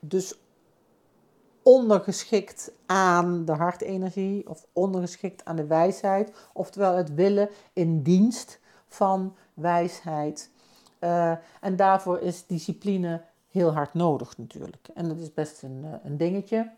dus 0.00 0.38
ondergeschikt 1.62 2.72
aan 2.86 3.44
de 3.44 3.52
hartenergie 3.52 4.48
of 4.48 4.66
ondergeschikt 4.72 5.44
aan 5.44 5.56
de 5.56 5.66
wijsheid, 5.66 6.32
oftewel 6.52 6.96
het 6.96 7.14
willen 7.14 7.48
in 7.72 8.02
dienst 8.02 8.60
van 8.88 9.34
wijsheid. 9.54 10.50
en 11.60 11.76
daarvoor 11.76 12.18
is 12.18 12.46
discipline 12.46 13.22
heel 13.50 13.72
hard 13.72 13.94
nodig 13.94 14.38
natuurlijk. 14.38 14.88
En 14.94 15.08
dat 15.08 15.18
is 15.18 15.34
best 15.34 15.62
een, 15.62 15.84
eh, 15.84 15.92
een 16.02 16.16
dingetje. 16.16 16.70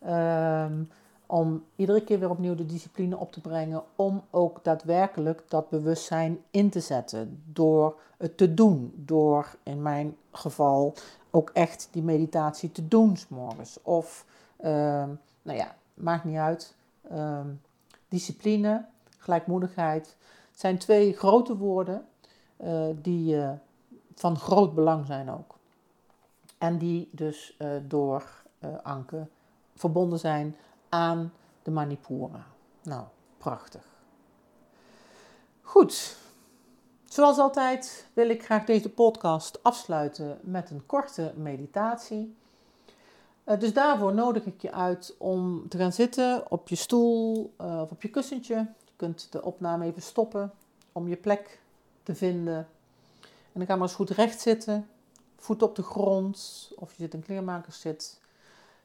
Ehm, 0.00 0.82
om 1.26 1.64
iedere 1.76 2.04
keer 2.04 2.18
weer 2.18 2.30
opnieuw 2.30 2.54
de 2.54 2.66
discipline 2.66 3.16
op 3.16 3.32
te 3.32 3.40
brengen. 3.40 3.82
Om 3.96 4.22
ook 4.30 4.64
daadwerkelijk 4.64 5.42
dat 5.48 5.68
bewustzijn 5.68 6.38
in 6.50 6.70
te 6.70 6.80
zetten. 6.80 7.42
Door 7.52 8.00
het 8.16 8.36
te 8.36 8.54
doen. 8.54 8.92
Door 8.96 9.56
in 9.62 9.82
mijn 9.82 10.16
geval 10.30 10.94
ook 11.30 11.50
echt 11.50 11.88
die 11.90 12.02
meditatie 12.02 12.72
te 12.72 12.88
doen 12.88 13.16
s'morgens. 13.16 13.78
Of, 13.82 14.26
ehm, 14.56 15.10
nou 15.42 15.58
ja, 15.58 15.74
maakt 15.94 16.24
niet 16.24 16.36
uit. 16.36 16.74
Ehm, 17.10 17.48
discipline, 18.08 18.84
gelijkmoedigheid 19.18 20.16
zijn 20.52 20.78
twee 20.78 21.12
grote 21.12 21.56
woorden 21.56 22.06
uh, 22.64 22.86
die 23.02 23.36
uh, 23.36 23.50
van 24.14 24.36
groot 24.36 24.74
belang 24.74 25.06
zijn 25.06 25.30
ook. 25.30 25.54
En 26.58 26.78
die 26.78 27.08
dus 27.12 27.56
uh, 27.58 27.68
door 27.82 28.44
Anke 28.82 29.26
verbonden 29.74 30.18
zijn 30.18 30.56
aan 30.88 31.32
de 31.62 31.70
Manipura. 31.70 32.46
Nou, 32.82 33.04
prachtig. 33.38 33.84
Goed. 35.62 36.16
Zoals 37.04 37.38
altijd 37.38 38.06
wil 38.12 38.28
ik 38.28 38.44
graag 38.44 38.64
deze 38.64 38.90
podcast 38.90 39.62
afsluiten 39.62 40.38
met 40.42 40.70
een 40.70 40.86
korte 40.86 41.32
meditatie. 41.36 42.36
Uh, 43.44 43.58
dus 43.58 43.72
daarvoor 43.72 44.14
nodig 44.14 44.44
ik 44.44 44.60
je 44.62 44.72
uit 44.72 45.14
om 45.18 45.68
te 45.68 45.78
gaan 45.78 45.92
zitten 45.92 46.50
op 46.50 46.68
je 46.68 46.76
stoel 46.76 47.54
of 47.56 47.90
op 47.90 48.02
je 48.02 48.08
kussentje. 48.08 48.54
Je 48.84 48.92
kunt 48.96 49.32
de 49.32 49.42
opname 49.42 49.84
even 49.84 50.02
stoppen 50.02 50.52
om 50.92 51.08
je 51.08 51.16
plek 51.16 51.60
te 52.02 52.14
vinden. 52.14 52.68
En 53.22 53.62
dan 53.62 53.66
ga 53.66 53.74
maar 53.74 53.86
eens 53.86 53.96
goed 53.96 54.10
recht 54.10 54.40
zitten 54.40 54.88
voet 55.46 55.62
op 55.62 55.76
de 55.76 55.82
grond 55.82 56.70
of 56.76 56.90
je 56.90 57.02
zit 57.02 57.14
in 57.14 57.22
kleermakerszit. 57.22 58.20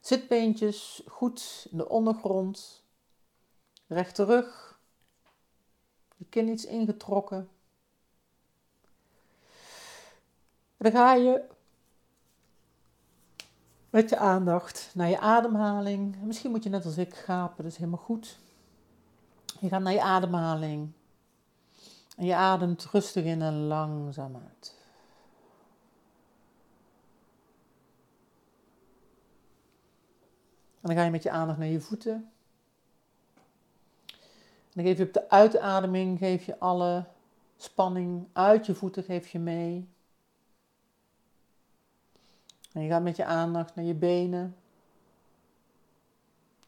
Zitbeentjes 0.02 1.02
goed 1.08 1.68
in 1.72 1.78
de 1.78 1.90
ondergrond. 1.90 2.84
Rechte 3.88 4.24
rug. 4.24 4.80
Je 6.16 6.26
kin 6.30 6.48
iets 6.48 6.66
ingetrokken. 6.66 7.50
En 10.78 10.92
dan 10.92 10.92
ga 10.92 11.14
je 11.14 11.44
met 13.90 14.10
je 14.10 14.18
aandacht 14.18 14.92
naar 14.94 15.10
je 15.10 15.20
ademhaling. 15.20 16.22
Misschien 16.22 16.52
moet 16.52 16.64
je 16.64 16.70
net 16.70 16.86
als 16.86 16.98
ik 16.98 17.16
gapen, 17.16 17.64
dat 17.64 17.72
is 17.72 17.78
helemaal 17.78 18.00
goed. 18.00 18.40
Je 19.60 19.68
gaat 19.68 19.82
naar 19.82 19.94
je 19.94 20.02
ademhaling. 20.02 20.92
En 22.18 22.26
je 22.26 22.36
ademt 22.36 22.86
rustig 22.86 23.26
in 23.26 23.42
en 23.42 23.68
langzaam 23.68 24.36
uit. 24.36 24.81
En 30.82 30.88
dan 30.88 30.96
ga 30.96 31.04
je 31.04 31.12
met 31.12 31.24
je 31.24 31.32
aandacht 31.32 31.60
naar 31.60 31.68
je 31.68 31.82
voeten. 31.82 32.32
En 34.74 34.84
dan 34.84 34.86
geef 34.86 34.98
je 34.98 35.04
op 35.04 35.14
de 35.14 35.30
uitademing 35.30 36.18
geef 36.18 36.46
je 36.46 36.60
alle 36.60 37.06
spanning 37.58 38.28
uit 38.34 38.66
je 38.66 38.76
voeten 38.76 39.04
geef 39.04 39.28
je 39.28 39.40
mee. 39.40 39.88
En 42.74 42.82
je 42.82 42.90
gaat 42.90 43.04
met 43.04 43.16
je 43.16 43.26
aandacht 43.26 43.76
naar 43.76 43.86
je 43.86 43.94
benen. 43.94 44.56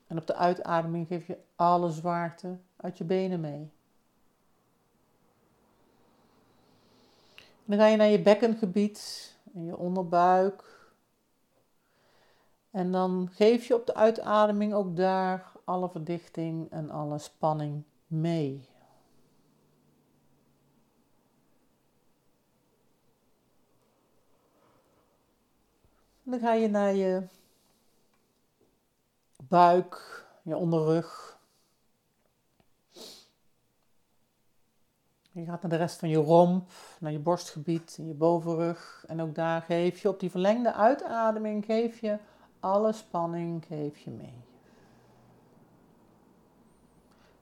En 0.08 0.18
op 0.18 0.28
de 0.28 0.36
uitademing 0.36 1.08
geef 1.08 1.28
je 1.28 1.38
alle 1.56 1.92
zwaarte 1.92 2.58
uit 2.76 2.98
je 2.98 3.04
benen 3.04 3.40
mee. 3.40 3.72
En 7.36 7.66
dan 7.66 7.78
ga 7.78 7.88
je 7.88 7.98
naar 7.98 8.08
je 8.08 8.22
bekkengebied 8.22 9.32
en 9.54 9.66
je 9.66 9.78
onderbuik. 9.78 10.83
En 12.74 12.92
dan 12.92 13.30
geef 13.32 13.66
je 13.66 13.76
op 13.76 13.86
de 13.86 13.96
uitademing 13.96 14.74
ook 14.74 14.96
daar 14.96 15.52
alle 15.64 15.90
verdichting 15.90 16.72
en 16.72 16.90
alle 16.90 17.18
spanning 17.18 17.84
mee. 18.08 18.68
Dan 26.24 26.40
ga 26.40 26.54
je 26.54 26.68
naar 26.68 26.94
je 26.94 27.24
buik, 29.48 30.26
je 30.44 30.58
onderrug. 30.58 31.40
Je 35.32 35.46
gaat 35.46 35.62
naar 35.62 35.72
de 35.72 35.78
rest 35.78 36.00
van 36.00 36.10
je 36.10 36.18
romp, 36.18 36.70
naar 37.00 37.12
je 37.12 37.20
borstgebied, 37.20 38.00
je 38.02 38.14
bovenrug. 38.14 39.06
En 39.08 39.22
ook 39.22 39.36
daar 39.36 39.62
geef 39.62 40.02
je 40.02 40.10
op 40.10 40.20
die 40.20 40.32
verlengde 40.32 40.74
uitademing, 40.74 41.66
geef 41.66 42.00
je 42.00 42.18
alle 42.64 42.92
spanning, 42.92 43.66
geef 43.66 43.98
je 43.98 44.10
mee. 44.10 44.42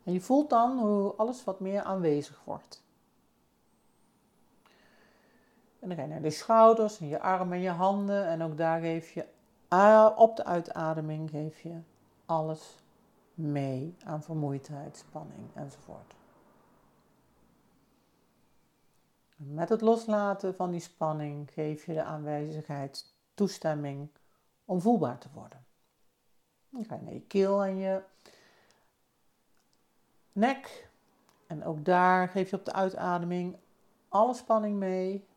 En 0.04 0.14
je 0.14 0.22
voelt 0.22 0.50
dan 0.50 0.80
hoe 0.80 1.14
alles 1.16 1.44
wat 1.44 1.60
meer 1.60 1.84
aanwezig 1.84 2.42
wordt. 2.44 2.84
En 5.80 5.88
dan 5.88 5.98
ga 5.98 6.04
je 6.04 6.10
naar 6.10 6.22
de 6.22 6.30
schouders 6.30 7.00
en 7.00 7.08
je 7.08 7.20
armen 7.20 7.58
en 7.58 7.64
je 7.64 7.70
handen. 7.70 8.26
En 8.28 8.44
ook 8.44 8.58
daar 8.58 8.80
geef 8.80 9.12
je 9.12 9.26
op 10.16 10.36
de 10.36 10.46
uitademing 10.46 11.30
geef 11.30 11.60
je 11.60 11.80
alles 12.26 12.76
mee 13.34 13.96
aan 14.04 14.24
vermoeidheid, 14.24 14.98
spanning 14.98 15.50
enzovoort. 15.54 16.14
Met 19.36 19.70
het 19.70 19.82
loslaten 19.82 20.56
van 20.56 20.72
die 20.72 20.80
spanning 20.80 21.52
geef 21.52 21.86
je 21.86 21.94
de 21.94 22.04
aanwezigheid 22.04 23.14
toestemming 23.34 24.10
om 24.72 24.82
voelbaar 24.82 25.18
te 25.18 25.28
worden. 25.34 25.66
Dan 26.70 26.86
ga 26.86 26.96
je 26.96 27.02
naar 27.02 27.14
je 27.14 27.22
keel 27.22 27.64
en 27.64 27.78
je 27.78 28.04
nek. 30.32 30.90
En 31.48 31.64
ook 31.64 31.86
daar 31.86 32.28
geef 32.28 32.50
je 32.50 32.56
op 32.56 32.66
de 32.66 32.74
uitademing 32.74 33.58
alle 34.10 34.34
spanning 34.34 34.78
mee. 34.78 35.28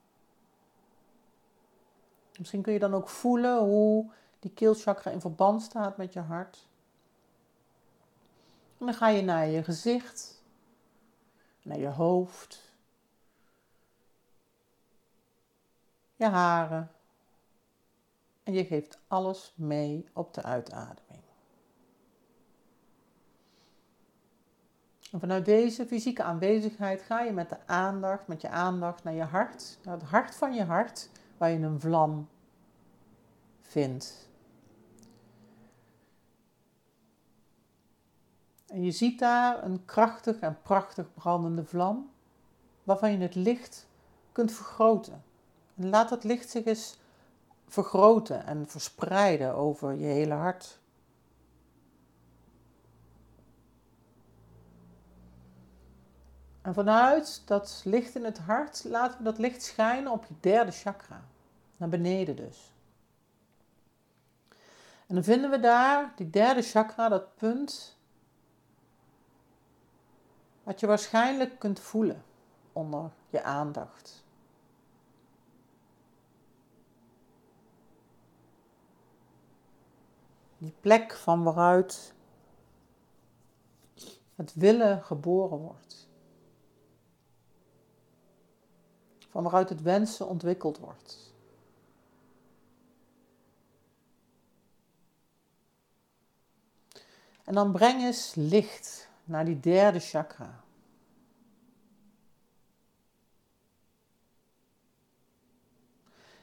Misschien 2.39 2.63
kun 2.63 2.73
je 2.73 2.79
dan 2.79 2.95
ook 2.95 3.09
voelen 3.09 3.59
hoe 3.59 4.11
die 4.39 4.51
keelchakra 4.51 5.11
in 5.11 5.21
verband 5.21 5.63
staat 5.63 5.97
met 5.97 6.13
je 6.13 6.21
hart. 6.21 6.67
En 8.79 8.87
dan 8.87 8.95
ga 8.95 9.09
je 9.09 9.23
naar 9.23 9.47
je 9.47 9.65
gezicht, 9.65 10.43
naar 11.63 11.79
je 11.79 11.89
hoofd, 11.89 12.73
je 16.17 16.27
haren. 16.27 16.94
En 18.45 18.53
je 18.53 18.65
geeft 18.65 18.99
alles 19.09 19.53
mee 19.57 20.09
op 20.13 20.35
de 20.35 20.43
uitademing. 20.43 21.23
En 25.13 25.21
vanuit 25.21 25.45
deze 25.45 25.87
fysieke 25.87 26.23
aanwezigheid 26.23 27.03
ga 27.03 27.21
je 27.21 27.33
met 27.33 27.49
de 27.49 27.67
aandacht, 27.67 28.27
met 28.27 28.41
je 28.41 28.49
aandacht 28.49 29.05
naar 29.05 29.15
je 29.15 29.23
hart, 29.23 29.79
naar 29.83 29.95
het 29.95 30.09
hart 30.09 30.35
van 30.35 30.55
je 30.55 30.65
hart, 30.65 31.11
waar 31.39 31.51
je 31.51 31.59
een 31.59 31.81
vlam 31.81 32.29
vindt. 33.61 34.29
En 38.67 38.83
je 38.83 38.91
ziet 38.91 39.19
daar 39.19 39.65
een 39.65 39.85
krachtig 39.85 40.39
en 40.39 40.59
prachtig 40.63 41.15
brandende 41.15 41.65
vlam, 41.65 42.11
waarvan 42.85 43.13
je 43.13 43.19
het 43.19 43.35
licht 43.35 43.87
kunt 44.33 44.53
vergroten. 44.53 45.25
En 45.77 45.89
laat 45.89 46.09
dat 46.09 46.25
licht 46.25 46.51
zich 46.51 46.65
eens 46.65 46.99
vergroten 47.67 48.47
en 48.47 48.69
verspreiden 48.69 49.55
over 49.55 49.95
je 49.95 50.07
hele 50.07 50.35
hart. 50.35 50.79
En 56.63 56.75
vanuit 56.75 57.43
dat 57.45 57.83
licht 57.85 58.15
in 58.15 58.25
het 58.25 58.39
hart 58.39 58.85
laten 58.85 59.19
we 59.19 59.25
dat 59.25 59.39
licht 59.39 59.63
schijnen 59.63 60.13
op 60.13 60.25
je 60.25 60.35
derde 60.41 60.71
chakra. 60.71 61.25
Naar 61.77 61.89
beneden 61.89 62.37
dus. 62.37 62.73
En 65.07 65.15
dan 65.15 65.25
vinden 65.25 65.51
we 65.51 65.61
daar 65.61 66.13
die 66.17 66.31
derde 66.31 66.63
chakra, 66.63 67.09
dat 67.09 67.37
punt, 67.37 67.97
wat 70.63 70.81
je 70.81 70.87
waarschijnlijk 70.87 71.59
kunt 71.59 71.81
voelen 71.81 72.25
onder 72.73 73.11
je 73.31 73.43
aandacht. 73.43 74.24
Die 80.65 80.75
plek 80.81 81.15
van 81.15 81.43
waaruit 81.43 82.15
het 84.35 84.55
willen 84.55 85.03
geboren 85.03 85.59
wordt. 85.59 86.09
Van 89.29 89.43
waaruit 89.43 89.69
het 89.69 89.83
wensen 89.83 90.29
ontwikkeld 90.29 90.79
wordt. 90.79 91.33
En 97.45 97.55
dan 97.55 97.73
breng 97.73 98.03
eens 98.03 98.35
licht 98.35 99.09
naar 99.25 99.45
die 99.45 99.61
derde 99.61 100.01
chakra. 100.01 100.65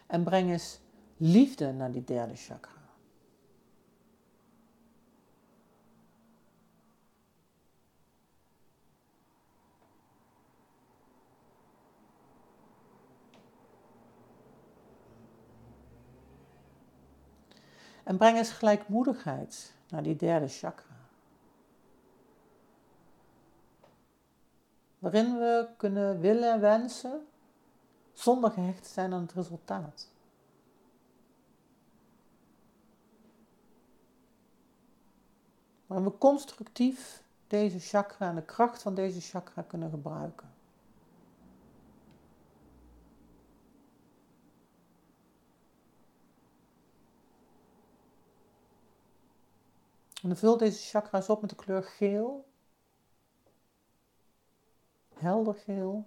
En 0.07 0.23
breng 0.23 0.49
eens 0.49 0.79
liefde 1.17 1.71
naar 1.71 1.91
die 1.91 2.03
derde 2.03 2.35
chakra. 2.35 2.80
En 18.11 18.17
breng 18.17 18.37
eens 18.37 18.51
gelijkmoedigheid 18.51 19.73
naar 19.89 20.03
die 20.03 20.15
derde 20.15 20.47
chakra. 20.47 20.95
Waarin 24.99 25.37
we 25.37 25.67
kunnen 25.77 26.19
willen 26.19 26.53
en 26.53 26.59
wensen 26.59 27.27
zonder 28.13 28.51
gehecht 28.51 28.83
te 28.83 28.89
zijn 28.89 29.13
aan 29.13 29.21
het 29.21 29.31
resultaat. 29.31 30.09
Waarin 35.85 36.07
we 36.07 36.17
constructief 36.17 37.23
deze 37.47 37.79
chakra 37.79 38.29
en 38.29 38.35
de 38.35 38.45
kracht 38.45 38.81
van 38.81 38.95
deze 38.95 39.21
chakra 39.21 39.61
kunnen 39.61 39.89
gebruiken. 39.89 40.50
En 50.21 50.27
dan 50.29 50.37
vul 50.37 50.57
deze 50.57 50.89
chakra's 50.89 51.29
op 51.29 51.41
met 51.41 51.49
de 51.49 51.55
kleur 51.55 51.83
geel. 51.83 52.45
Helder 55.13 55.53
geel. 55.53 56.05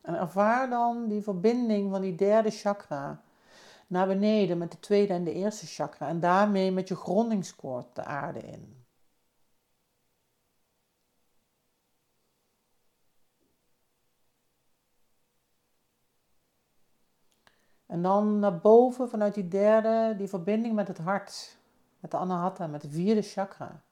En 0.00 0.14
ervaar 0.14 0.70
dan 0.70 1.08
die 1.08 1.22
verbinding 1.22 1.90
van 1.90 2.00
die 2.00 2.14
derde 2.14 2.50
chakra 2.50 3.22
naar 3.92 4.06
beneden 4.06 4.58
met 4.58 4.70
de 4.70 4.78
tweede 4.78 5.12
en 5.12 5.24
de 5.24 5.32
eerste 5.32 5.66
chakra 5.66 6.08
en 6.08 6.20
daarmee 6.20 6.72
met 6.72 6.88
je 6.88 6.96
grondingskoord 6.96 7.94
de 7.94 8.04
aarde 8.04 8.40
in. 8.40 8.86
En 17.86 18.02
dan 18.02 18.38
naar 18.38 18.60
boven 18.60 19.08
vanuit 19.08 19.34
die 19.34 19.48
derde, 19.48 20.14
die 20.16 20.28
verbinding 20.28 20.74
met 20.74 20.88
het 20.88 20.98
hart, 20.98 21.58
met 22.00 22.10
de 22.10 22.16
anahata, 22.16 22.66
met 22.66 22.80
de 22.80 22.90
vierde 22.90 23.22
chakra. 23.22 23.82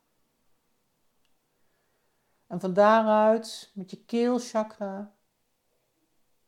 En 2.47 2.61
van 2.61 2.73
daaruit 2.73 3.71
met 3.75 3.91
je 3.91 4.05
keelchakra 4.05 5.15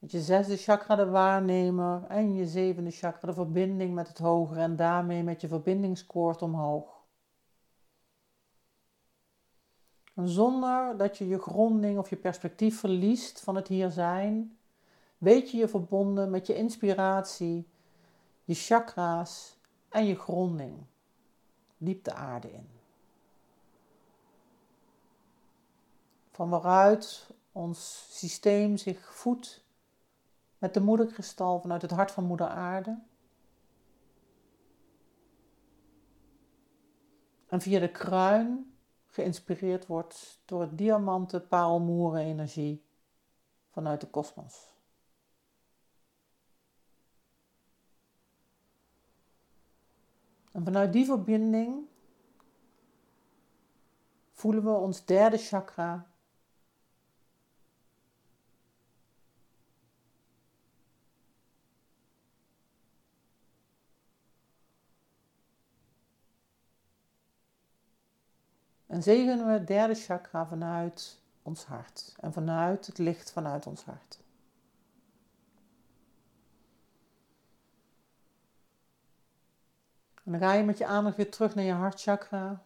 met 0.03 0.11
je 0.11 0.20
zesde 0.20 0.57
chakra 0.57 0.94
de 0.94 1.07
waarnemer 1.07 2.05
en 2.09 2.34
je 2.34 2.46
zevende 2.46 2.90
chakra 2.90 3.28
de 3.28 3.34
verbinding 3.34 3.94
met 3.94 4.09
het 4.09 4.18
hogere 4.18 4.61
en 4.61 4.76
daarmee 4.76 5.22
met 5.22 5.40
je 5.40 5.48
verbindingskoord 5.48 6.42
omhoog. 6.42 7.05
En 10.14 10.28
zonder 10.28 10.96
dat 10.96 11.18
je 11.18 11.28
je 11.28 11.38
gronding 11.38 11.98
of 11.98 12.11
je 12.11 12.16
perspectief 12.16 12.78
verliest 12.78 13.40
van 13.40 13.57
het 13.57 13.68
hier 13.68 13.90
zijn, 13.90 14.59
weet 15.18 15.50
je 15.50 15.57
je 15.57 15.68
verbonden 15.68 16.30
met 16.30 16.46
je 16.46 16.55
inspiratie, 16.55 17.68
je 18.44 18.55
chakra's 18.55 19.59
en 19.88 20.07
je 20.07 20.16
gronding. 20.16 20.84
Diep 21.76 22.05
de 22.05 22.12
aarde 22.12 22.53
in. 22.53 22.68
Van 26.30 26.48
waaruit 26.48 27.30
ons 27.53 28.07
systeem 28.11 28.76
zich 28.76 29.14
voedt 29.14 29.62
met 30.62 30.74
de 30.74 30.80
moederkristal 30.80 31.60
vanuit 31.60 31.82
het 31.82 31.90
hart 31.90 32.10
van 32.10 32.24
moeder 32.24 32.46
aarde. 32.46 32.98
En 37.46 37.60
via 37.60 37.80
de 37.80 37.90
kruin 37.90 38.74
geïnspireerd 39.06 39.86
wordt 39.86 40.42
door 40.44 40.60
het 40.60 40.78
diamanten 40.78 41.48
parelmoeren 41.48 42.20
energie 42.20 42.84
vanuit 43.70 44.00
de 44.00 44.06
kosmos. 44.06 44.70
En 50.52 50.64
vanuit 50.64 50.92
die 50.92 51.04
verbinding 51.04 51.86
voelen 54.32 54.64
we 54.64 54.70
ons 54.70 55.04
derde 55.04 55.36
chakra 55.36 56.11
En 68.93 69.03
zegenen 69.03 69.47
we 69.47 69.53
het 69.53 69.66
derde 69.66 69.95
chakra 69.95 70.47
vanuit 70.47 71.20
ons 71.43 71.64
hart 71.64 72.14
en 72.20 72.32
vanuit 72.32 72.86
het 72.86 72.99
licht 72.99 73.30
vanuit 73.30 73.66
ons 73.66 73.84
hart. 73.84 74.20
En 80.24 80.32
dan 80.32 80.40
ga 80.40 80.53
je 80.53 80.64
met 80.64 80.78
je 80.78 80.86
aandacht 80.86 81.16
weer 81.16 81.30
terug 81.30 81.55
naar 81.55 81.64
je 81.64 81.72
hartchakra. 81.72 82.64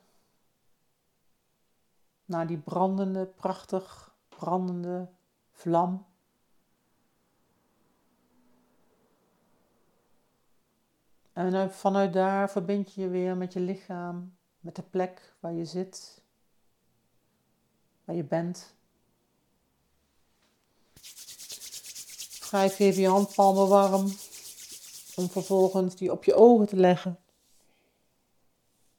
Naar 2.24 2.47
die 2.47 2.59
brandende, 2.59 3.27
prachtig 3.27 4.14
brandende 4.29 5.09
vlam. 5.51 6.07
En 11.33 11.72
vanuit 11.72 12.12
daar 12.12 12.51
verbind 12.51 12.93
je 12.93 13.01
je 13.01 13.09
weer 13.09 13.37
met 13.37 13.53
je 13.53 13.61
lichaam, 13.61 14.36
met 14.66 14.76
de 14.76 14.82
plek 14.82 15.34
waar 15.40 15.52
je 15.52 15.64
zit, 15.64 16.22
waar 18.04 18.16
je 18.16 18.24
bent. 18.24 18.74
Wrijf 22.40 22.78
even 22.78 23.02
je 23.02 23.08
handpalmen 23.08 23.68
warm 23.68 24.04
om 25.14 25.28
vervolgens 25.28 25.96
die 25.96 26.12
op 26.12 26.24
je 26.24 26.34
ogen 26.34 26.66
te 26.66 26.76
leggen. 26.76 27.18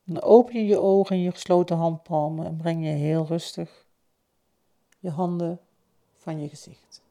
dan 0.04 0.22
open 0.22 0.54
je 0.54 0.66
je 0.66 0.80
ogen 0.80 1.16
en 1.16 1.22
je 1.22 1.32
gesloten 1.32 1.78
handpalmen 1.78 2.46
en 2.46 2.58
breng 2.58 2.84
je 2.84 2.92
heel 2.92 3.26
rustig 3.26 3.86
je 5.00 5.10
handen 5.10 5.60
van 6.14 6.40
je 6.40 6.50
gezicht. 6.50 7.02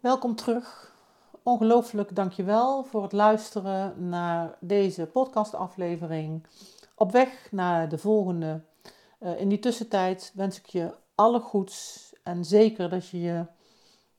Welkom 0.00 0.34
terug 0.34 0.90
ongelooflijk 1.42 2.16
dankjewel 2.16 2.84
voor 2.84 3.02
het 3.02 3.12
luisteren 3.12 4.08
naar 4.08 4.56
deze 4.60 5.06
podcastaflevering. 5.06 6.46
Op 6.94 7.12
weg 7.12 7.48
naar 7.50 7.88
de 7.88 7.98
volgende. 7.98 8.60
Uh, 9.20 9.40
in 9.40 9.48
die 9.48 9.58
tussentijd 9.58 10.32
wens 10.34 10.58
ik 10.58 10.66
je 10.66 10.94
alle 11.14 11.40
goeds 11.40 12.12
en 12.22 12.44
zeker 12.44 12.90
dat 12.90 13.08
je, 13.08 13.44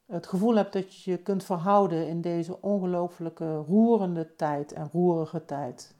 het 0.05 0.27
gevoel 0.27 0.55
hebt 0.55 0.73
dat 0.73 0.95
je 0.95 1.11
je 1.11 1.17
kunt 1.17 1.43
verhouden 1.43 2.07
in 2.07 2.21
deze 2.21 2.61
ongelooflijke 2.61 3.55
roerende 3.55 4.35
tijd 4.35 4.73
en 4.73 4.89
roerige 4.91 5.45
tijd. 5.45 5.95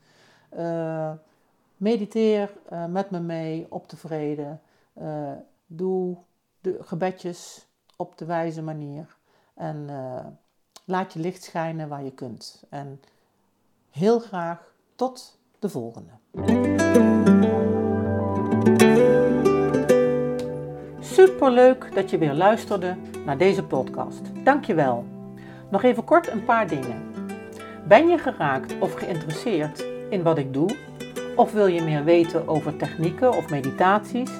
Uh, 0.56 1.12
mediteer 1.76 2.52
uh, 2.72 2.86
met 2.86 3.10
me 3.10 3.20
mee 3.20 3.66
op 3.68 3.88
tevreden. 3.88 4.60
doe 5.66 6.16
de 6.60 6.78
gebedjes 6.80 7.66
op 7.96 8.18
de 8.18 8.24
wijze 8.24 8.62
manier. 8.62 9.16
En 9.54 9.88
Laat 10.84 11.12
je 11.12 11.18
licht 11.18 11.42
schijnen 11.42 11.88
waar 11.88 12.04
je 12.04 12.10
kunt. 12.10 12.62
En 12.68 13.00
heel 13.90 14.18
graag 14.18 14.74
tot 14.94 15.38
de 15.58 15.68
volgende. 15.68 16.10
Superleuk 21.00 21.94
dat 21.94 22.10
je 22.10 22.18
weer 22.18 22.34
luisterde 22.34 22.96
naar 23.24 23.38
deze 23.38 23.64
podcast. 23.64 24.20
Dankjewel. 24.44 25.04
Nog 25.70 25.82
even 25.82 26.04
kort 26.04 26.28
een 26.28 26.44
paar 26.44 26.68
dingen. 26.68 27.10
Ben 27.86 28.08
je 28.08 28.18
geraakt 28.18 28.78
of 28.80 28.94
geïnteresseerd 28.94 29.84
in 30.10 30.22
wat 30.22 30.38
ik 30.38 30.52
doe? 30.52 30.76
Of 31.36 31.52
wil 31.52 31.66
je 31.66 31.82
meer 31.82 32.04
weten 32.04 32.48
over 32.48 32.76
technieken 32.76 33.36
of 33.36 33.50
meditaties? 33.50 34.30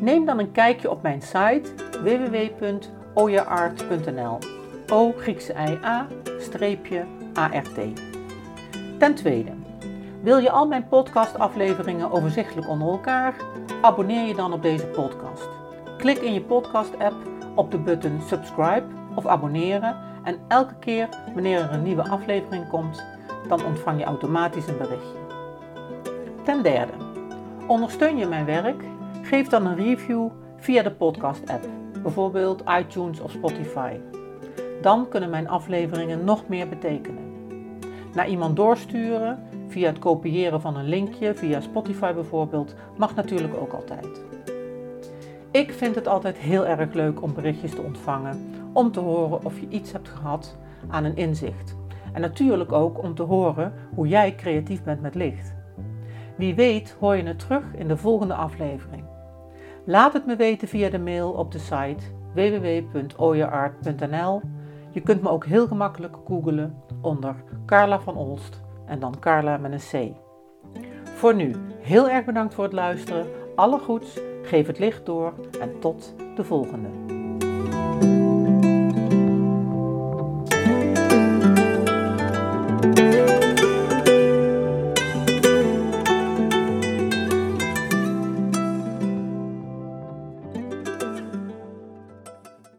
Neem 0.00 0.24
dan 0.24 0.38
een 0.38 0.52
kijkje 0.52 0.90
op 0.90 1.02
mijn 1.02 1.22
site 1.22 1.62
www.oyaart.nl. 2.02 4.61
O 4.92 5.12
Griekse 5.16 5.52
I 5.52 5.78
A 5.84 6.06
streepje 6.38 7.04
ART. 7.34 7.78
Ten 8.98 9.14
tweede, 9.14 9.50
wil 10.22 10.38
je 10.38 10.50
al 10.50 10.66
mijn 10.66 10.88
podcastafleveringen 10.88 12.10
overzichtelijk 12.10 12.68
onder 12.68 12.88
elkaar? 12.88 13.34
Abonneer 13.80 14.26
je 14.26 14.34
dan 14.34 14.52
op 14.52 14.62
deze 14.62 14.86
podcast. 14.86 15.48
Klik 15.98 16.18
in 16.18 16.32
je 16.32 16.40
podcast-app 16.40 17.14
op 17.54 17.70
de 17.70 17.78
button 17.78 18.20
subscribe 18.26 18.84
of 19.14 19.26
abonneren 19.26 19.96
en 20.24 20.38
elke 20.48 20.74
keer 20.74 21.08
wanneer 21.34 21.60
er 21.60 21.72
een 21.72 21.82
nieuwe 21.82 22.08
aflevering 22.08 22.68
komt, 22.68 23.04
dan 23.48 23.64
ontvang 23.64 23.98
je 23.98 24.04
automatisch 24.04 24.66
een 24.66 24.78
berichtje. 24.78 25.18
Ten 26.44 26.62
derde, 26.62 26.92
ondersteun 27.66 28.16
je 28.16 28.26
mijn 28.26 28.44
werk? 28.44 28.84
Geef 29.22 29.48
dan 29.48 29.66
een 29.66 29.76
review 29.76 30.28
via 30.56 30.82
de 30.82 30.92
podcast-app, 30.92 31.66
bijvoorbeeld 32.02 32.62
iTunes 32.78 33.20
of 33.20 33.30
Spotify. 33.30 33.96
Dan 34.82 35.08
kunnen 35.08 35.30
mijn 35.30 35.48
afleveringen 35.48 36.24
nog 36.24 36.48
meer 36.48 36.68
betekenen. 36.68 37.30
Naar 38.14 38.28
iemand 38.28 38.56
doorsturen, 38.56 39.42
via 39.68 39.86
het 39.86 39.98
kopiëren 39.98 40.60
van 40.60 40.76
een 40.76 40.88
linkje, 40.88 41.34
via 41.34 41.60
Spotify 41.60 42.12
bijvoorbeeld, 42.12 42.74
mag 42.96 43.14
natuurlijk 43.14 43.54
ook 43.54 43.72
altijd. 43.72 44.24
Ik 45.50 45.72
vind 45.72 45.94
het 45.94 46.08
altijd 46.08 46.36
heel 46.36 46.66
erg 46.66 46.92
leuk 46.92 47.22
om 47.22 47.34
berichtjes 47.34 47.70
te 47.70 47.82
ontvangen, 47.82 48.50
om 48.72 48.92
te 48.92 49.00
horen 49.00 49.44
of 49.44 49.60
je 49.60 49.66
iets 49.68 49.92
hebt 49.92 50.08
gehad 50.08 50.56
aan 50.88 51.04
een 51.04 51.16
inzicht. 51.16 51.76
En 52.12 52.20
natuurlijk 52.20 52.72
ook 52.72 53.02
om 53.02 53.14
te 53.14 53.22
horen 53.22 53.72
hoe 53.94 54.08
jij 54.08 54.34
creatief 54.34 54.82
bent 54.82 55.00
met 55.00 55.14
licht. 55.14 55.54
Wie 56.36 56.54
weet 56.54 56.96
hoor 57.00 57.16
je 57.16 57.22
het 57.22 57.38
terug 57.38 57.64
in 57.74 57.88
de 57.88 57.96
volgende 57.96 58.34
aflevering. 58.34 59.04
Laat 59.84 60.12
het 60.12 60.26
me 60.26 60.36
weten 60.36 60.68
via 60.68 60.90
de 60.90 60.98
mail 60.98 61.30
op 61.30 61.52
de 61.52 61.58
site 61.58 62.04
www.oyeart.nl 62.34 64.40
je 64.92 65.00
kunt 65.00 65.22
me 65.22 65.28
ook 65.28 65.46
heel 65.46 65.66
gemakkelijk 65.66 66.16
googelen 66.26 66.82
onder 67.00 67.34
Carla 67.66 68.00
van 68.00 68.16
Olst 68.16 68.60
en 68.86 68.98
dan 68.98 69.18
Carla 69.20 69.56
met 69.56 69.72
een 69.72 70.12
C. 70.12 70.16
Voor 71.14 71.34
nu, 71.34 71.54
heel 71.80 72.08
erg 72.08 72.24
bedankt 72.24 72.54
voor 72.54 72.64
het 72.64 72.72
luisteren. 72.72 73.26
Alle 73.54 73.78
goeds, 73.78 74.20
geef 74.42 74.66
het 74.66 74.78
licht 74.78 75.06
door 75.06 75.34
en 75.60 75.78
tot 75.78 76.14
de 76.36 76.44
volgende. 76.44 77.11